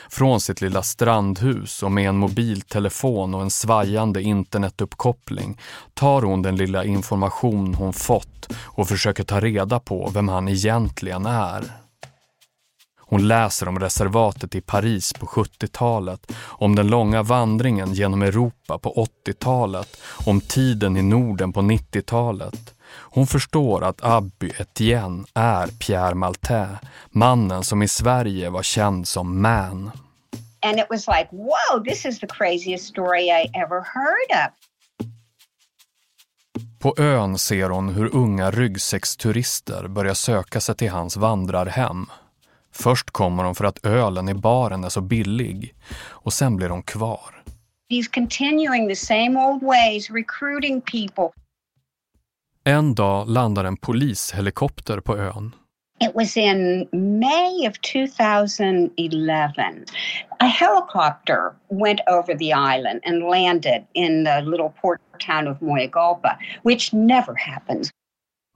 [0.10, 5.60] Från sitt lilla strandhus och med en mobiltelefon och en svajande internetuppkoppling
[5.94, 11.26] tar hon den lilla information hon fått och försöker ta reda på vem han egentligen
[11.26, 11.64] är.
[13.10, 19.08] Hon läser om reservatet i Paris på 70-talet, om den långa vandringen genom Europa på
[19.26, 22.74] 80-talet, om tiden i Norden på 90-talet.
[22.90, 29.42] Hon förstår att Abby Etienne är Pierre Maltais, mannen som i Sverige var känd som
[29.42, 29.92] Man.
[30.62, 34.54] And it was like, whoa, this is the craziest story I ever heard of.
[36.80, 42.06] På ön ser hon hur unga ryggsäcksturister börjar söka sig till hans vandrarhem.
[42.82, 46.84] Först kommer de för att ölen i baren är så billig och sen blir de
[46.84, 47.44] kvar.
[47.90, 51.30] He's continuing the same old ways, recruiting people.
[52.64, 55.56] En dag landar en polishelikopter på ön.
[56.02, 56.88] It was in
[57.20, 59.86] May of 2011.
[60.40, 61.40] A helicopter
[61.70, 67.36] went over the island and landed in the little port town of Moyagalpa, which never
[67.52, 67.90] happens.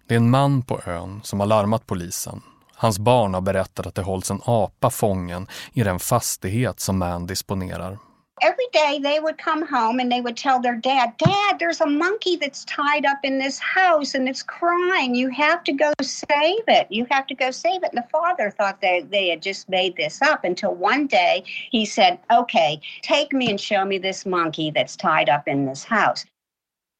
[0.07, 2.41] Det är en man på ön som har larmat polisen.
[2.84, 7.28] Hans barn har berättat att det hålls en apa fången i den fastighet som Man
[7.28, 7.98] disponerar.
[8.41, 11.86] Every day they would come home and they would tell their dad, Dad, there's a
[11.86, 15.15] monkey that's tied up in this house and it's crying.
[15.15, 16.88] You have to go save it.
[16.89, 17.93] You have to go save it.
[17.93, 21.86] And the father thought they, they had just made this up until one day he
[21.86, 26.26] said, Okay, take me and show me this monkey that's tied up in this house.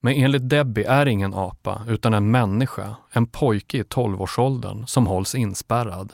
[0.06, 5.36] Men enligt Debbie är ingen apa utan en människa, en pojke i 12-årsåldern som hålls
[5.36, 6.14] inspärrad.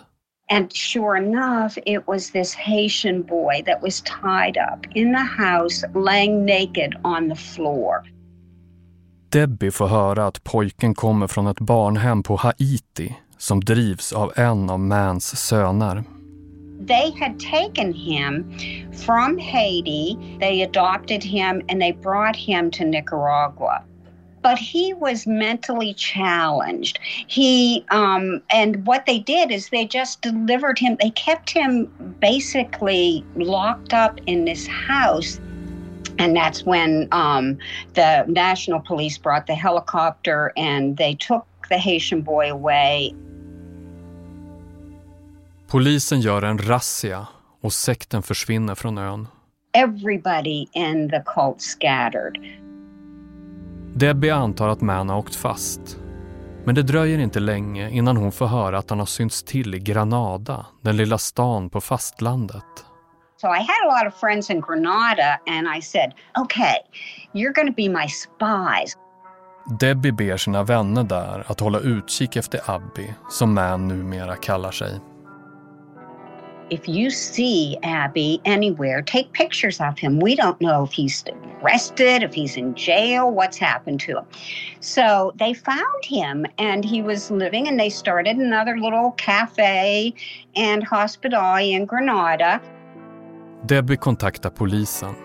[0.52, 5.88] And sure enough, it was this Haitian boy that was tied up in the house,
[5.96, 7.96] laying naked on the floor.
[9.32, 14.70] Debbie får höra att pojken kommer från ett barnhem på Haiti som drivs av en
[14.70, 16.04] av Mans söner.
[16.80, 18.50] They had taken him
[18.94, 23.84] from Haiti, they adopted him, and they brought him to Nicaragua.
[24.42, 27.00] but he was mentally challenged.
[27.28, 30.98] He um, and what they did is they just delivered him.
[31.02, 31.88] They kept him
[32.20, 35.40] basically locked up in this house.
[36.18, 37.58] And that's when um,
[37.94, 43.14] the national police brought the helicopter and they took the Haitian boy away.
[45.72, 47.28] Polisen gör en razzia
[47.62, 49.28] och sekten försvinner från ön.
[49.74, 52.38] Everybody in the cult scattered.
[53.96, 56.00] Debbie antar att Man har åkt fast.
[56.66, 59.80] Men det dröjer inte länge innan hon får höra att han har synts till i
[59.80, 62.86] Granada, den lilla stan på fastlandet.
[63.42, 66.76] So I had a lot of friends in Granada and I said, okay,
[67.34, 68.98] you're going to be my spies.
[69.80, 75.00] Debbie ber sina vänner där att hålla utkik efter Abby, som Man numera kallar sig
[76.70, 80.20] if you see Abby anywhere, take pictures of him.
[80.20, 81.24] We don't know if he's
[81.62, 84.26] arrested, if he's in jail, what's happened to him.
[84.80, 90.14] So they found him and he was living, and they started another little cafe
[90.56, 92.60] and hospital in Granada.
[93.68, 95.16] Debbie kontaktar polisen.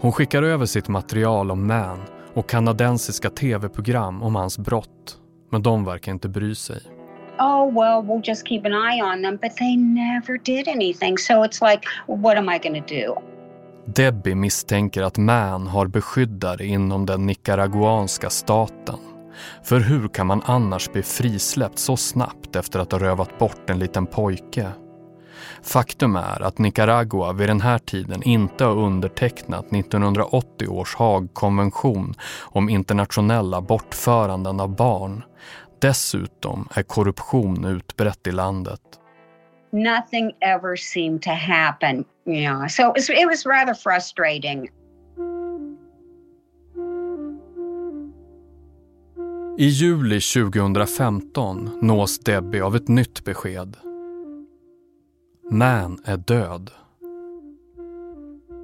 [0.00, 1.98] Hon skickar över sitt material om Man
[2.34, 5.18] och kanadensiska tv-program om hans brott.
[5.50, 7.01] Men de verkar inte bry sig
[7.42, 9.38] oh, well, we'll just keep an eye on them.
[9.42, 11.18] But they never did anything.
[11.18, 13.16] So it's like, what am I going to do?
[13.84, 18.98] Debbie misstänker att Man har beskyddare inom den nicaraguanska staten.
[19.62, 23.78] För hur kan man annars bli frisläppt så snabbt efter att ha rövat bort en
[23.78, 24.68] liten pojke?
[25.62, 32.68] Faktum är att Nicaragua vid den här tiden inte har undertecknat 1980 års Haagkonvention om
[32.68, 35.22] internationella bortföranden av barn
[35.82, 38.80] Dessutom är korruption utbrett i landet.
[39.70, 42.04] Nothing ever seemed to happen.
[42.26, 42.66] Yeah.
[42.66, 44.68] So it was, it was rather frustrating.
[49.58, 53.76] I juli 2015 nås Debbie av ett nytt besked.
[55.50, 56.70] Man är död.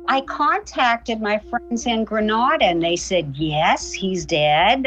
[0.08, 4.86] I contacted my friends in Granada and they said yes, he's dead.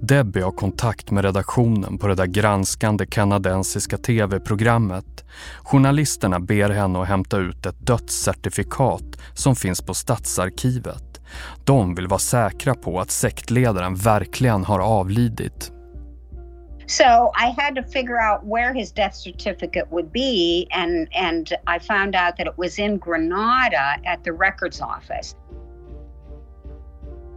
[0.00, 5.24] Debbie har kontakt med redaktionen på det där granskande kanadensiska tv-programmet.
[5.62, 9.02] Journalisterna ber henne att hämta ut ett dödscertifikat
[9.34, 11.20] som finns på Stadsarkivet.
[11.64, 15.72] De vill vara säkra på att sektledaren verkligen har avlidit.
[16.88, 21.80] So I had to figure out where his death certificate would be and and I
[21.80, 25.34] found out that it was in Granada at the records office.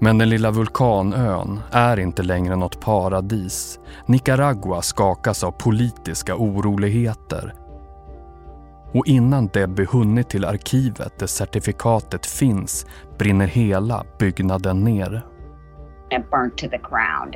[0.02, 3.80] Men den lilla vulkanön är inte längre något paradis.
[4.06, 7.54] Nicaragua skakas av politiska oroligheter.
[8.94, 12.86] Och innan Debbie hunnit till arkivet där certifikatet finns
[13.18, 15.22] brinner hela byggnaden ner.
[16.12, 17.36] It burnt to the ground.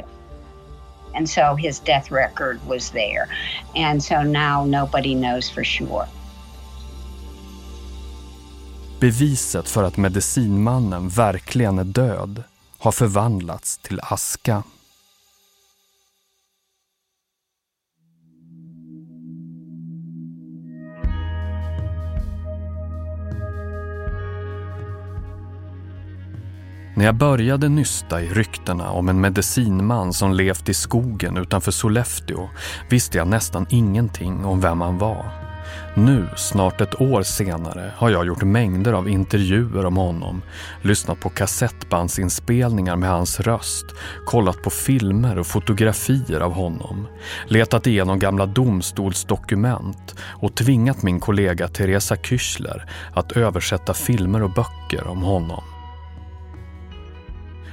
[1.15, 3.27] And so his death record was there.
[3.75, 6.05] And so now nobody knows for sure.
[8.99, 12.43] Beviset för att medicinmannen verkligen är död
[12.83, 14.63] har förvandlats till aska.
[26.95, 32.49] När jag började nysta i ryktena om en medicinman som levt i skogen utanför Sollefteå
[32.89, 35.52] visste jag nästan ingenting om vem han var.
[35.95, 40.41] Nu, snart ett år senare, har jag gjort mängder av intervjuer om honom,
[40.81, 43.85] lyssnat på kassettbandsinspelningar med hans röst,
[44.25, 47.07] kollat på filmer och fotografier av honom,
[47.47, 52.81] letat igenom gamla domstolsdokument och tvingat min kollega Teresa Küchler
[53.13, 55.63] att översätta filmer och böcker om honom.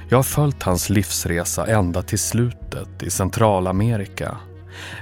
[0.09, 4.37] Jag har följt hans livsresa ända till slutet i Centralamerika.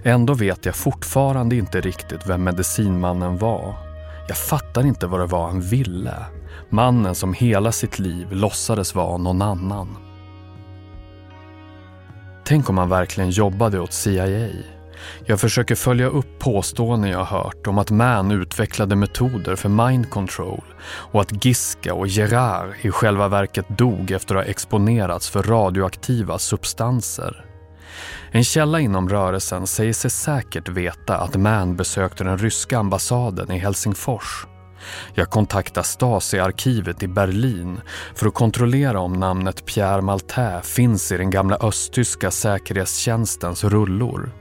[0.04, 3.76] Ändå vet jag fortfarande inte riktigt vem medicinmannen var.
[4.28, 6.16] Jag fattar inte vad det var han ville.
[6.70, 9.98] Mannen som hela sitt liv låtsades vara någon annan.
[12.46, 14.50] Tänk om han verkligen jobbade åt CIA.
[15.26, 20.64] Jag försöker följa upp påståenden jag hört om att Mann utvecklade metoder för mind control
[20.82, 26.40] och att Giska och Gerard i själva verket dog efter att ha exponerats för radioaktiva
[26.40, 27.49] substanser.
[28.32, 33.58] En källa inom rörelsen säger sig säkert veta att Mann besökte den ryska ambassaden i
[33.58, 34.48] Helsingfors.
[35.14, 37.82] Jag kontaktar Stasi-arkivet i Berlin
[38.16, 44.32] för att kontrollera om namnet Pierre Maltais finns i den gamla östtyska säkerhetstjänstens rullor.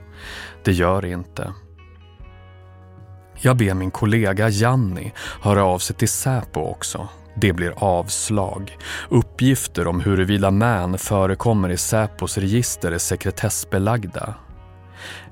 [0.63, 1.53] Det gör det inte.
[3.41, 7.09] Jag ber min kollega Janni höra av sig till Säpo också.
[7.35, 8.77] Det blir avslag.
[9.09, 14.35] Uppgifter om huruvida män förekommer i Säpos register är sekretessbelagda.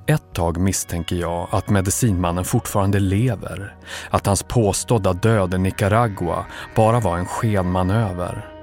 [0.06, 3.76] Ett tag misstänker jag att medicinmannen fortfarande lever.
[4.10, 6.46] Att hans påstådda död i Nicaragua
[6.76, 8.54] bara var en skenmanöver.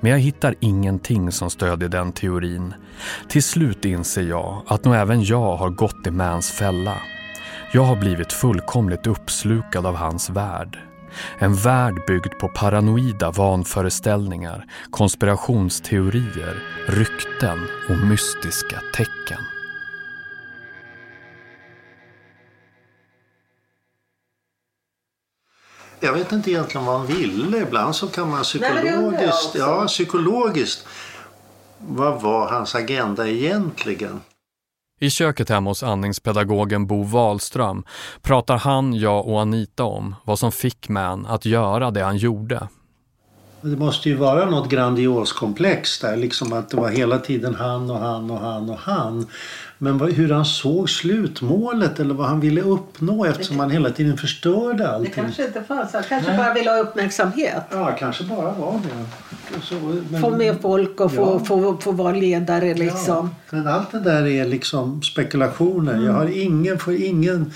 [0.00, 2.74] Men jag hittar ingenting som stödjer den teorin.
[3.28, 6.96] Till slut inser jag att nog även jag har gått i Mans fälla.
[7.72, 10.78] Jag har blivit fullkomligt uppslukad av hans värld.
[11.38, 17.58] En värld byggd på paranoida vanföreställningar, konspirationsteorier, rykten
[17.88, 19.40] och mystiska tecken.
[26.00, 27.58] Jag vet inte egentligen vad han ville.
[27.58, 29.54] Ibland så kan man psykologiskt...
[29.54, 30.86] ja, psykologiskt.
[31.78, 34.20] Vad var hans agenda egentligen?
[35.02, 37.84] I köket hemma hos andningspedagogen Bo Wahlström
[38.20, 42.68] pratar han, jag och Anita om vad som fick Man att göra det han gjorde.
[43.60, 47.98] Det måste ju vara något grandioskomplex där, liksom att det var hela tiden han och
[47.98, 49.26] han och han och han.
[49.82, 54.88] Men hur han såg slutmålet eller vad han ville uppnå eftersom han hela tiden förstörde
[54.88, 55.12] allting.
[55.14, 55.92] Det kanske inte fanns.
[55.92, 56.38] Han kanske Nej.
[56.38, 57.62] bara ville ha uppmärksamhet.
[57.70, 59.60] Ja, kanske bara var det.
[59.62, 59.74] Så,
[60.10, 61.44] men, få med folk och få, ja.
[61.44, 63.30] få, få vara ledare liksom.
[63.50, 65.92] Ja, men allt det där är liksom spekulationer.
[65.92, 66.04] Mm.
[66.04, 67.52] Jag har ingen, får ingen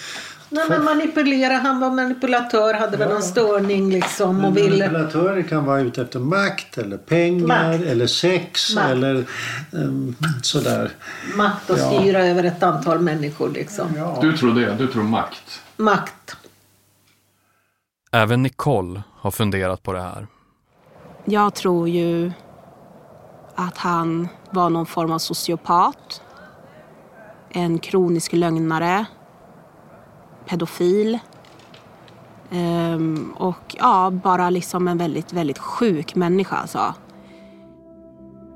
[0.49, 3.15] Nej, men manipulera, han var manipulatör, hade väl ja.
[3.15, 4.45] någon störning liksom.
[4.45, 4.89] Och ville...
[4.89, 7.85] Manipulatörer kan vara ute efter makt eller pengar makt.
[7.85, 8.91] eller sex makt.
[8.91, 9.25] eller
[9.73, 10.91] um, sådär.
[11.37, 11.93] Makt att ja.
[11.93, 13.89] styra över ett antal människor liksom.
[13.97, 14.19] Ja.
[14.21, 14.75] Du tror det?
[14.75, 15.63] Du tror makt?
[15.77, 16.37] Makt.
[18.13, 20.27] Även Nicole har funderat på det här.
[21.25, 22.33] Jag tror ju
[23.55, 26.23] att han var någon form av sociopat.
[27.51, 29.07] En kronisk lögnare
[30.49, 31.19] pedofil.
[32.51, 36.95] Um, och ja, bara liksom en väldigt, väldigt sjuk människa alltså.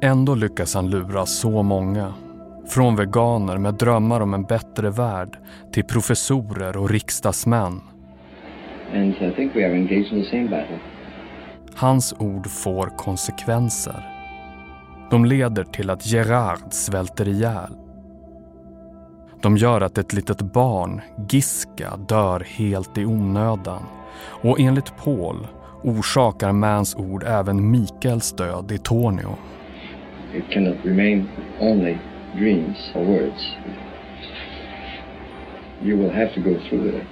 [0.02, 2.14] Ändå lyckas han lura så många.
[2.68, 5.38] Från veganer med drömmar om en bättre värld
[5.72, 7.80] till professorer och riksdagsmän.
[8.94, 10.78] And I think we are engaged in the same battle.
[11.74, 14.10] Hans ord får konsekvenser.
[15.10, 17.79] De leder till att Gerard svälter ihjäl
[19.42, 23.82] de gör att ett litet barn, Giska, dör helt i onödan.
[24.42, 25.46] Och enligt Paul
[25.82, 29.36] orsakar Mans ord även Mikaels död i Tornio.
[30.34, 31.28] It cannot remain
[31.60, 31.98] only
[32.36, 33.42] dreams or words.
[35.82, 37.02] You will have to go through it.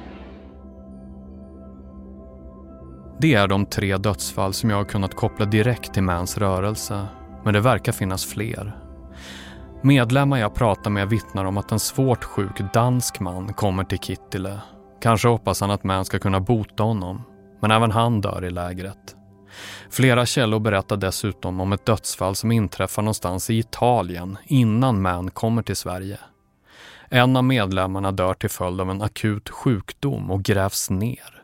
[3.20, 7.06] Det är de tre dödsfall som jag har kunnat koppla direkt till Mans rörelse
[7.44, 8.87] men det verkar finnas fler.
[9.82, 14.60] Medlemmar jag pratar med vittnar om att en svårt sjuk dansk man kommer till Kittile.
[15.00, 17.22] Kanske hoppas han att Man ska kunna bota honom,
[17.60, 19.16] men även han dör i lägret.
[19.90, 25.62] Flera källor berättar dessutom om ett dödsfall som inträffar någonstans i Italien innan Man kommer
[25.62, 26.18] till Sverige.
[27.08, 31.37] En av medlemmarna dör till följd av en akut sjukdom och grävs ner.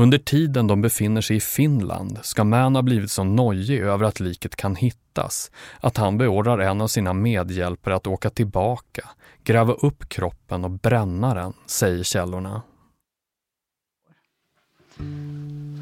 [0.00, 4.20] Under tiden de befinner sig i Finland ska Man ha blivit så nojig över att
[4.20, 9.08] liket kan hittas att han beordrar en av sina medhjälpare att åka tillbaka,
[9.44, 12.62] gräva upp kroppen och bränna den, säger källorna.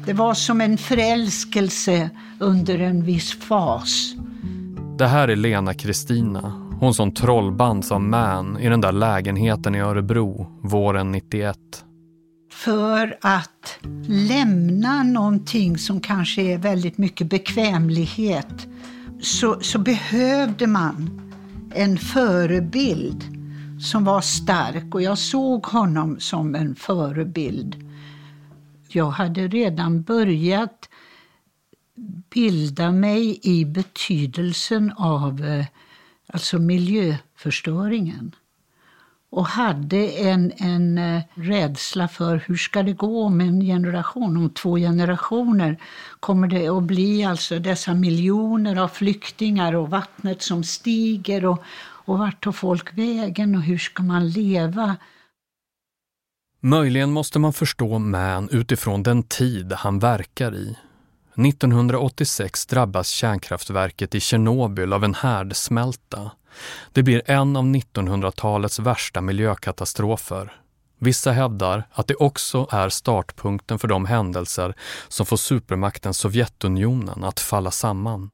[0.05, 2.09] Det var som en förälskelse
[2.39, 4.13] under en viss fas.
[4.97, 9.79] Det här är Lena Kristina, hon som trollbands av Man i den där lägenheten i
[9.79, 11.57] Örebro våren 91
[12.59, 18.67] för att lämna någonting som kanske är väldigt mycket bekvämlighet
[19.21, 21.21] så, så behövde man
[21.75, 23.23] en förebild
[23.81, 27.75] som var stark och jag såg honom som en förebild.
[28.87, 30.89] Jag hade redan börjat
[32.29, 35.65] bilda mig i betydelsen av eh,
[36.27, 38.35] alltså miljöförstöringen
[39.31, 44.49] och hade en, en eh, rädsla för hur ska det gå om en generation, om
[44.49, 45.77] två generationer?
[46.19, 51.63] Kommer det att bli alltså dessa miljoner av flyktingar och vattnet som stiger och,
[52.05, 54.95] och vart tar folk vägen och hur ska man leva?
[56.61, 60.77] Möjligen måste man förstå Man utifrån den tid han verkar i.
[61.47, 66.31] 1986 drabbas kärnkraftverket i Tjernobyl av en härdsmälta
[66.93, 70.53] det blir en av 1900-talets värsta miljökatastrofer.
[70.99, 74.75] Vissa hävdar att det också är startpunkten för de händelser
[75.07, 78.29] som får supermakten Sovjetunionen att falla samman.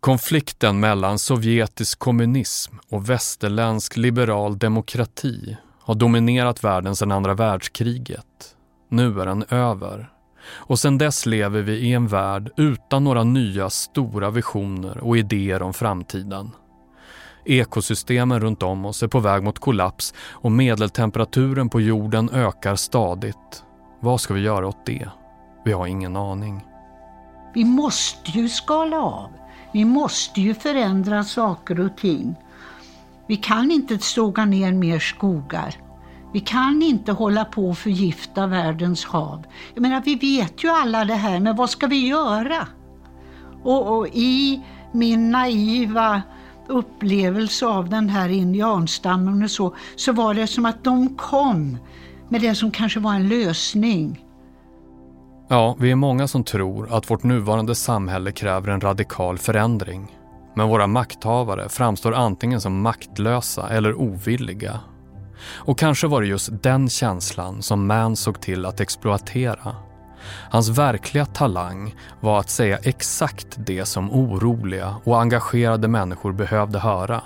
[0.00, 8.56] Konflikten mellan sovjetisk kommunism och västerländsk liberal demokrati har dominerat världen sedan andra världskriget.
[8.88, 10.10] Nu är den över.
[10.48, 15.62] Och sedan dess lever vi i en värld utan några nya stora visioner och idéer
[15.62, 16.50] om framtiden.
[17.44, 23.64] Ekosystemen runt om oss är på väg mot kollaps och medeltemperaturen på jorden ökar stadigt.
[24.00, 25.08] Vad ska vi göra åt det?
[25.64, 26.64] Vi har ingen aning.
[27.54, 29.28] Vi måste ju skala av.
[29.72, 32.34] Vi måste ju förändra saker och ting.
[33.26, 35.74] Vi kan inte såga ner mer skogar.
[36.32, 39.46] Vi kan inte hålla på och förgifta världens hav.
[39.74, 42.66] Jag menar, vi vet ju alla det här, men vad ska vi göra?
[43.62, 44.60] Och, och i
[44.92, 46.22] min naiva
[46.70, 51.78] upplevelse av den här indianstammen och så, så var det som att de kom
[52.28, 54.24] med det som kanske var en lösning.
[55.48, 60.16] Ja, vi är många som tror att vårt nuvarande samhälle kräver en radikal förändring.
[60.54, 64.80] Men våra makthavare framstår antingen som maktlösa eller ovilliga.
[65.48, 69.76] Och kanske var det just den känslan som Mann såg till att exploatera.
[70.50, 77.22] Hans verkliga talang var att säga exakt det som oroliga och engagerade människor behövde höra.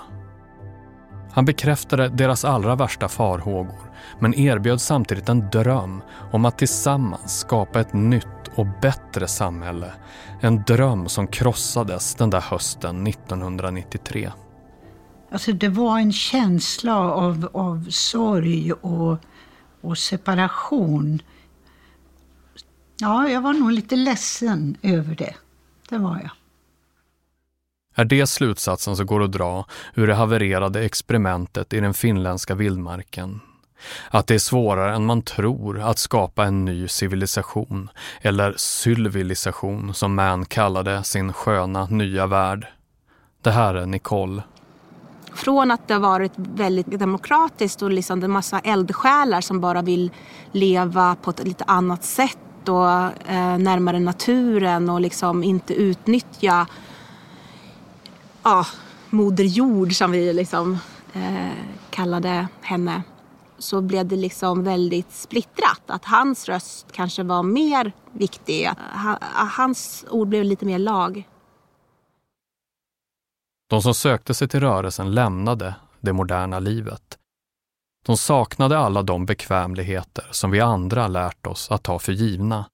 [1.31, 7.79] Han bekräftade deras allra värsta farhågor men erbjöd samtidigt en dröm om att tillsammans skapa
[7.79, 8.25] ett nytt
[8.55, 9.93] och bättre samhälle.
[10.41, 14.31] En dröm som krossades den där hösten 1993.
[15.31, 19.17] Alltså det var en känsla av, av sorg och,
[19.81, 21.21] och separation
[22.97, 25.35] Ja, jag var nog lite ledsen över det.
[25.89, 26.31] Det var jag.
[27.97, 29.65] Är det slutsatsen som går att dra
[29.95, 33.39] ur det havererade experimentet i den finländska vildmarken?
[34.09, 37.89] Att det är svårare än man tror att skapa en ny civilisation,
[38.21, 42.67] eller sylvilisation som Man kallade sin sköna nya värld.
[43.41, 44.43] Det här är Nicole.
[45.33, 50.11] Från att det har varit väldigt demokratiskt och liksom en massa eldsjälar som bara vill
[50.51, 52.37] leva på ett lite annat sätt
[52.69, 52.89] och
[53.29, 56.67] eh, närmare naturen och liksom inte utnyttja
[58.43, 58.65] ja,
[59.09, 60.77] Moder Jord som vi liksom
[61.13, 61.51] eh,
[61.89, 63.03] kallade henne
[63.57, 65.81] så blev det liksom väldigt splittrat.
[65.87, 68.69] Att hans röst kanske var mer viktig.
[69.57, 71.27] Hans ord blev lite mer lag.
[73.69, 77.17] De som sökte sig till rörelsen lämnade det moderna livet.
[78.05, 82.65] De saknade alla de bekvämligheter som vi andra lärt oss att ta för givna.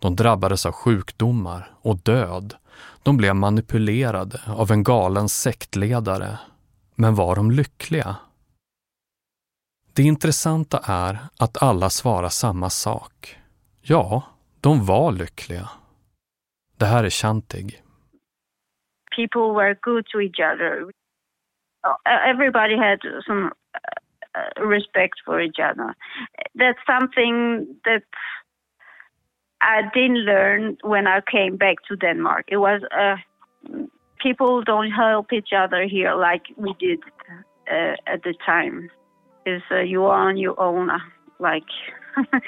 [0.00, 2.54] De drabbades av sjukdomar och död.
[3.02, 6.38] De blev manipulerade av en galen sektledare.
[6.94, 8.16] Men var de lyckliga?
[9.94, 13.38] Det intressanta är att alla svarar samma sak.
[13.82, 14.22] Ja,
[14.60, 15.68] de var lyckliga.
[16.76, 17.82] Det här är Chantig.
[19.18, 20.74] people were good to each other.
[21.84, 21.94] Uh,
[22.32, 23.52] everybody had some
[24.34, 25.96] Uh, respect for each other.
[26.54, 28.02] That's something that
[29.62, 32.44] I didn't learn when I came back to Denmark.
[32.48, 33.16] It was uh,
[34.22, 37.00] people don't help each other here like we did
[37.72, 38.90] uh, at the time.
[39.46, 40.98] Is uh, you are on your own, uh,
[41.40, 41.70] like.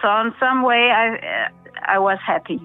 [0.00, 2.60] so in some way, I uh, I was happy.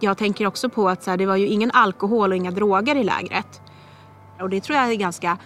[0.00, 2.96] Jag tänker också på att så här, det var ju ingen alkohol och inga droger
[2.96, 3.67] i lägret.
[4.40, 5.38] Och det tror jag är ganska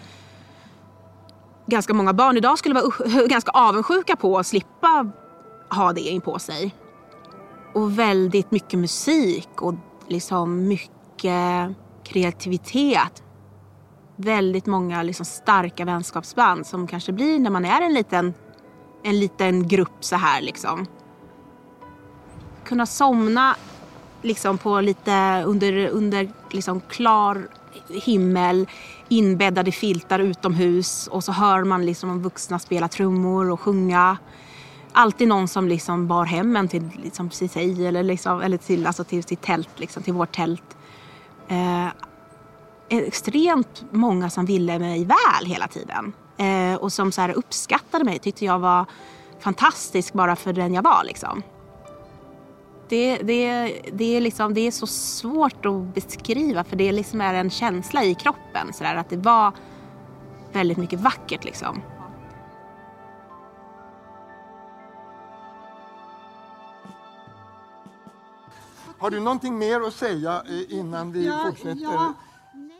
[1.66, 5.10] ganska många barn idag skulle vara ganska avundsjuka på att slippa
[5.70, 6.74] ha det in på sig.
[7.74, 9.74] Och väldigt mycket musik och
[10.08, 11.70] liksom mycket
[12.04, 13.22] kreativitet.
[14.16, 18.34] Väldigt många liksom starka vänskapsband som kanske blir när man är en liten,
[19.02, 20.86] en liten grupp så här liksom.
[22.64, 23.56] Kunna somna
[24.22, 27.48] liksom på lite under, under liksom klar
[27.92, 28.66] himmel,
[29.08, 34.18] inbäddade filtar utomhus och så hör man liksom de vuxna spela trummor och sjunga.
[34.92, 39.04] Alltid någon som liksom bar hem en till, liksom, sig eller, liksom, eller till, alltså
[39.04, 40.76] till sitt tält, liksom, till vårt tält.
[41.48, 41.86] Eh,
[42.88, 46.12] extremt många som ville mig väl hela tiden.
[46.36, 48.86] Eh, och som så här uppskattade mig, tyckte jag var
[49.40, 51.04] fantastisk bara för den jag var.
[51.04, 51.42] Liksom
[52.92, 57.34] det, det, det, är liksom, det är så svårt att beskriva för det liksom är
[57.34, 58.72] en känsla i kroppen.
[58.72, 59.52] Så där, att det var
[60.52, 61.82] väldigt mycket vackert liksom.
[68.98, 71.82] Har du någonting mer att säga eh, innan vi ja, fortsätter?
[71.82, 72.14] Ja.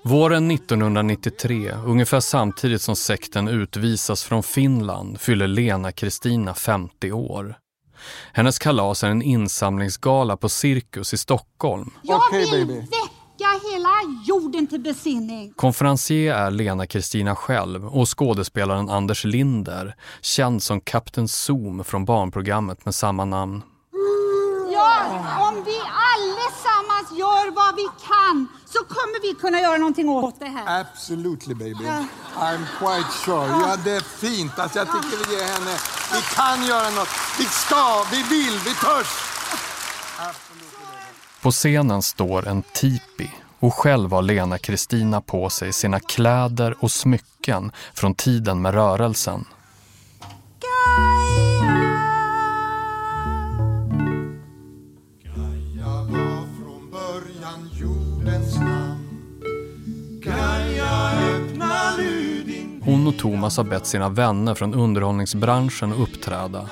[0.05, 7.62] Våren 1993, ungefär samtidigt som sekten utvisas från Finland, fyller Lena Kristina 50 år.
[8.33, 11.91] Hennes kalas är en insamlingsgala på Cirkus i Stockholm.
[12.03, 15.53] Jag vill väcka hela jorden till besinning.
[15.57, 22.85] Konferencier är Lena Kristina själv och skådespelaren Anders Linder, känd som Kapten Zoom från barnprogrammet
[22.85, 23.63] med samma namn.
[24.73, 25.05] Ja,
[25.49, 25.79] om vi
[26.13, 30.81] allesammans gör vad vi kan så kommer vi kunna göra någonting åt det här.
[30.81, 31.85] Absolutely baby.
[32.37, 33.47] I'm quite sure.
[33.47, 34.59] Ja, det är fint.
[34.59, 35.77] Alltså, jag tycker vi ger henne...
[36.13, 37.09] Vi kan göra något.
[37.39, 39.07] Vi ska, vi vill, vi törs.
[41.43, 46.93] På scenen står en tipi och själv har Lena Kristina på sig sina kläder och
[46.93, 49.45] smycken från tiden med rörelsen.
[63.03, 66.69] Hon och Thomas har bett sina vänner från underhållningsbranschen att uppträda.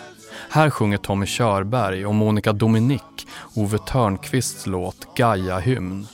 [0.51, 3.03] Här sjunger Tommy Körberg och Monica Dominic
[3.55, 6.07] Ove Törnqvists låt Gaia-hymn.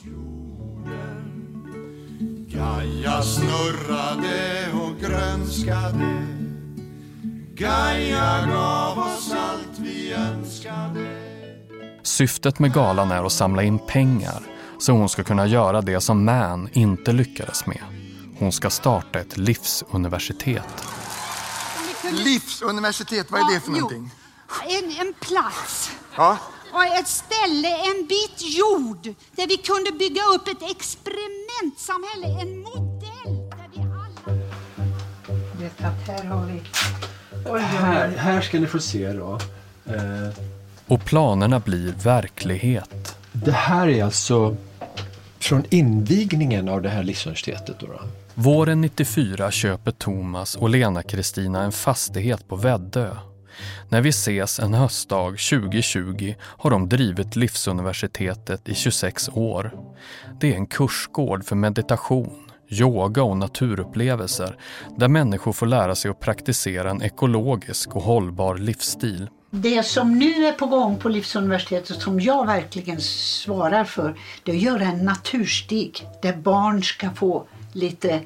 [2.48, 6.22] Gaia snurrade och grönskade
[7.54, 11.06] Gaia gav oss allt vi önskade
[12.02, 14.42] Syftet med galan är att samla in pengar
[14.78, 18.05] så hon ska kunna göra det som Man inte lyckades med.
[18.38, 20.84] Hon ska starta ett livsuniversitet.
[22.12, 24.10] Livsuniversitet, vad är det för någonting?
[24.68, 25.90] En, en plats.
[26.16, 26.38] Ja.
[26.72, 33.50] Och ett ställe, en bit jord där vi kunde bygga upp ett experimentsamhälle, en modell
[33.50, 34.38] där vi alla...
[35.60, 36.62] Vet att här har vi...
[37.46, 39.38] Oj, här, här ska ni få se då.
[39.86, 40.42] Eh.
[40.86, 43.16] Och planerna blir verklighet.
[43.32, 44.56] Det här är alltså
[45.38, 47.80] från invigningen av det här livsuniversitetet.
[47.80, 48.00] Då, då.
[48.38, 53.16] Våren 94 köper Thomas och Lena-Kristina en fastighet på Väddö.
[53.88, 59.72] När vi ses en höstdag 2020 har de drivit Livsuniversitetet i 26 år.
[60.40, 64.56] Det är en kursgård för meditation, yoga och naturupplevelser
[64.96, 69.28] där människor får lära sig att praktisera en ekologisk och hållbar livsstil.
[69.50, 74.56] Det som nu är på gång på Livsuniversitetet som jag verkligen svarar för det är
[74.56, 77.46] att göra en naturstig där barn ska få
[77.76, 78.20] lite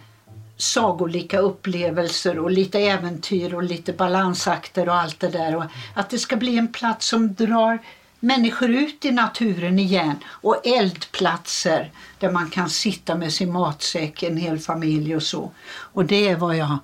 [0.56, 5.56] sagolika upplevelser och lite äventyr och lite balansakter och allt det där.
[5.56, 7.78] Och att det ska bli en plats som drar
[8.20, 14.36] människor ut i naturen igen och eldplatser där man kan sitta med sin matsäck, en
[14.36, 15.50] hel familj och så.
[15.68, 16.78] Och det är vad jag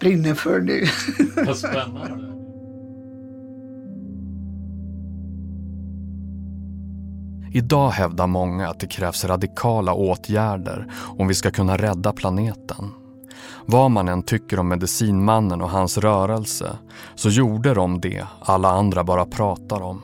[0.00, 0.86] brinner för nu.
[1.46, 2.43] Vad spännande.
[7.56, 10.86] Idag hävdar många att det krävs radikala åtgärder
[11.18, 12.90] om vi ska kunna rädda planeten.
[13.66, 16.78] Vad man än tycker om medicinmannen och hans rörelse
[17.14, 20.00] så gjorde de det alla andra bara pratar om.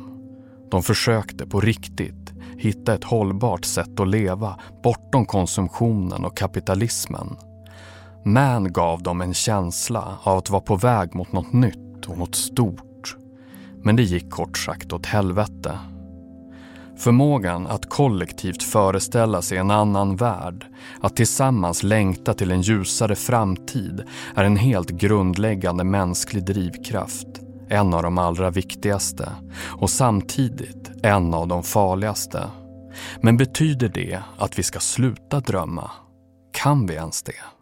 [0.71, 7.37] De försökte på riktigt hitta ett hållbart sätt att leva bortom konsumtionen och kapitalismen.
[8.25, 12.35] Man gav dem en känsla av att vara på väg mot något nytt och något
[12.35, 13.17] stort.
[13.83, 15.79] Men det gick kort sagt åt helvete.
[17.01, 20.67] Förmågan att kollektivt föreställa sig en annan värld,
[21.01, 24.05] att tillsammans längta till en ljusare framtid
[24.37, 27.27] är en helt grundläggande mänsklig drivkraft.
[27.69, 29.33] En av de allra viktigaste
[29.81, 32.45] och samtidigt en av de farligaste.
[33.21, 35.91] Men betyder det att vi ska sluta drömma?
[36.53, 37.60] Kan vi ens det?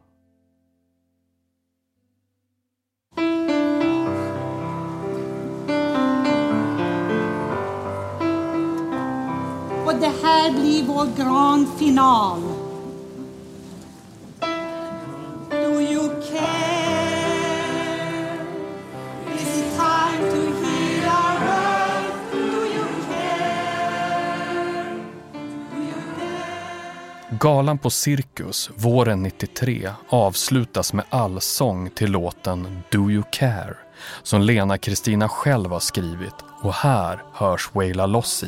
[10.28, 12.40] Här blir vår grand final.
[15.50, 17.08] Do you care?
[19.34, 22.12] Is it time to heal our world?
[22.32, 23.78] Do you care?
[27.40, 33.76] Galan på Cirkus våren 93 avslutas med allsång till låten Do You Care
[34.22, 38.44] som Lena Kristina själv har skrivit och här hörs Waila Loss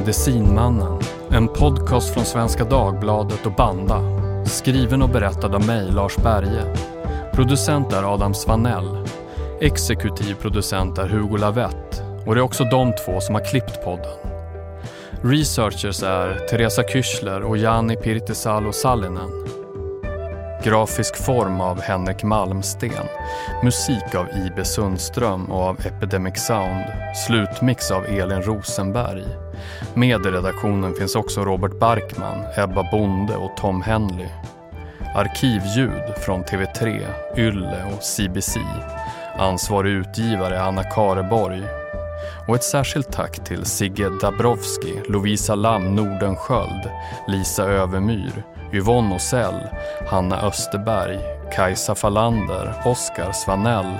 [0.00, 4.00] Medicinmannen, en podcast från Svenska Dagbladet och Banda.
[4.46, 6.76] Skriven och berättad av mig, Lars Berge.
[7.34, 9.08] Producent är Adam Svanell.
[9.60, 12.02] Exekutiv producent är Hugo Lavett.
[12.26, 14.16] Och det är också de två som har klippt podden.
[15.22, 19.30] Researchers är Teresa Kyschler och Jani Pirtisalo Sallinen.
[20.64, 23.06] Grafisk form av Henrik Malmsten.
[23.62, 26.84] Musik av Ibe Sundström och av Epidemic Sound.
[27.26, 29.49] Slutmix av Elin Rosenberg.
[29.94, 34.28] Med i redaktionen finns också Robert Barkman, Ebba Bonde och Tom Henley.
[35.14, 37.06] Arkivljud från TV3,
[37.36, 38.58] Ylle och CBC.
[39.38, 41.62] Ansvarig utgivare Anna Kareborg.
[42.48, 46.90] Och ett särskilt tack till Sigge Dabrowski, Lovisa Lam Nordenskjöld,
[47.28, 49.68] Lisa Övermyr, Yvonne Osell,
[50.06, 51.18] Hanna Österberg,
[51.52, 53.98] Kajsa Falander, Oskar Svanell,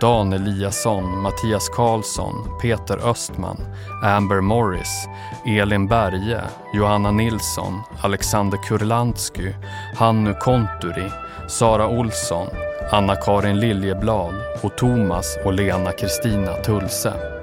[0.00, 3.56] Dan Eliasson, Mattias Karlsson, Peter Östman,
[4.02, 5.08] Amber Morris,
[5.46, 6.40] Elin Berge,
[6.74, 9.54] Johanna Nilsson, Alexander Kurlandsky,
[9.96, 11.10] Hannu Konturi,
[11.48, 12.48] Sara Olsson,
[12.90, 17.39] Anna-Karin Liljeblad och Thomas och Lena Kristina Tulse.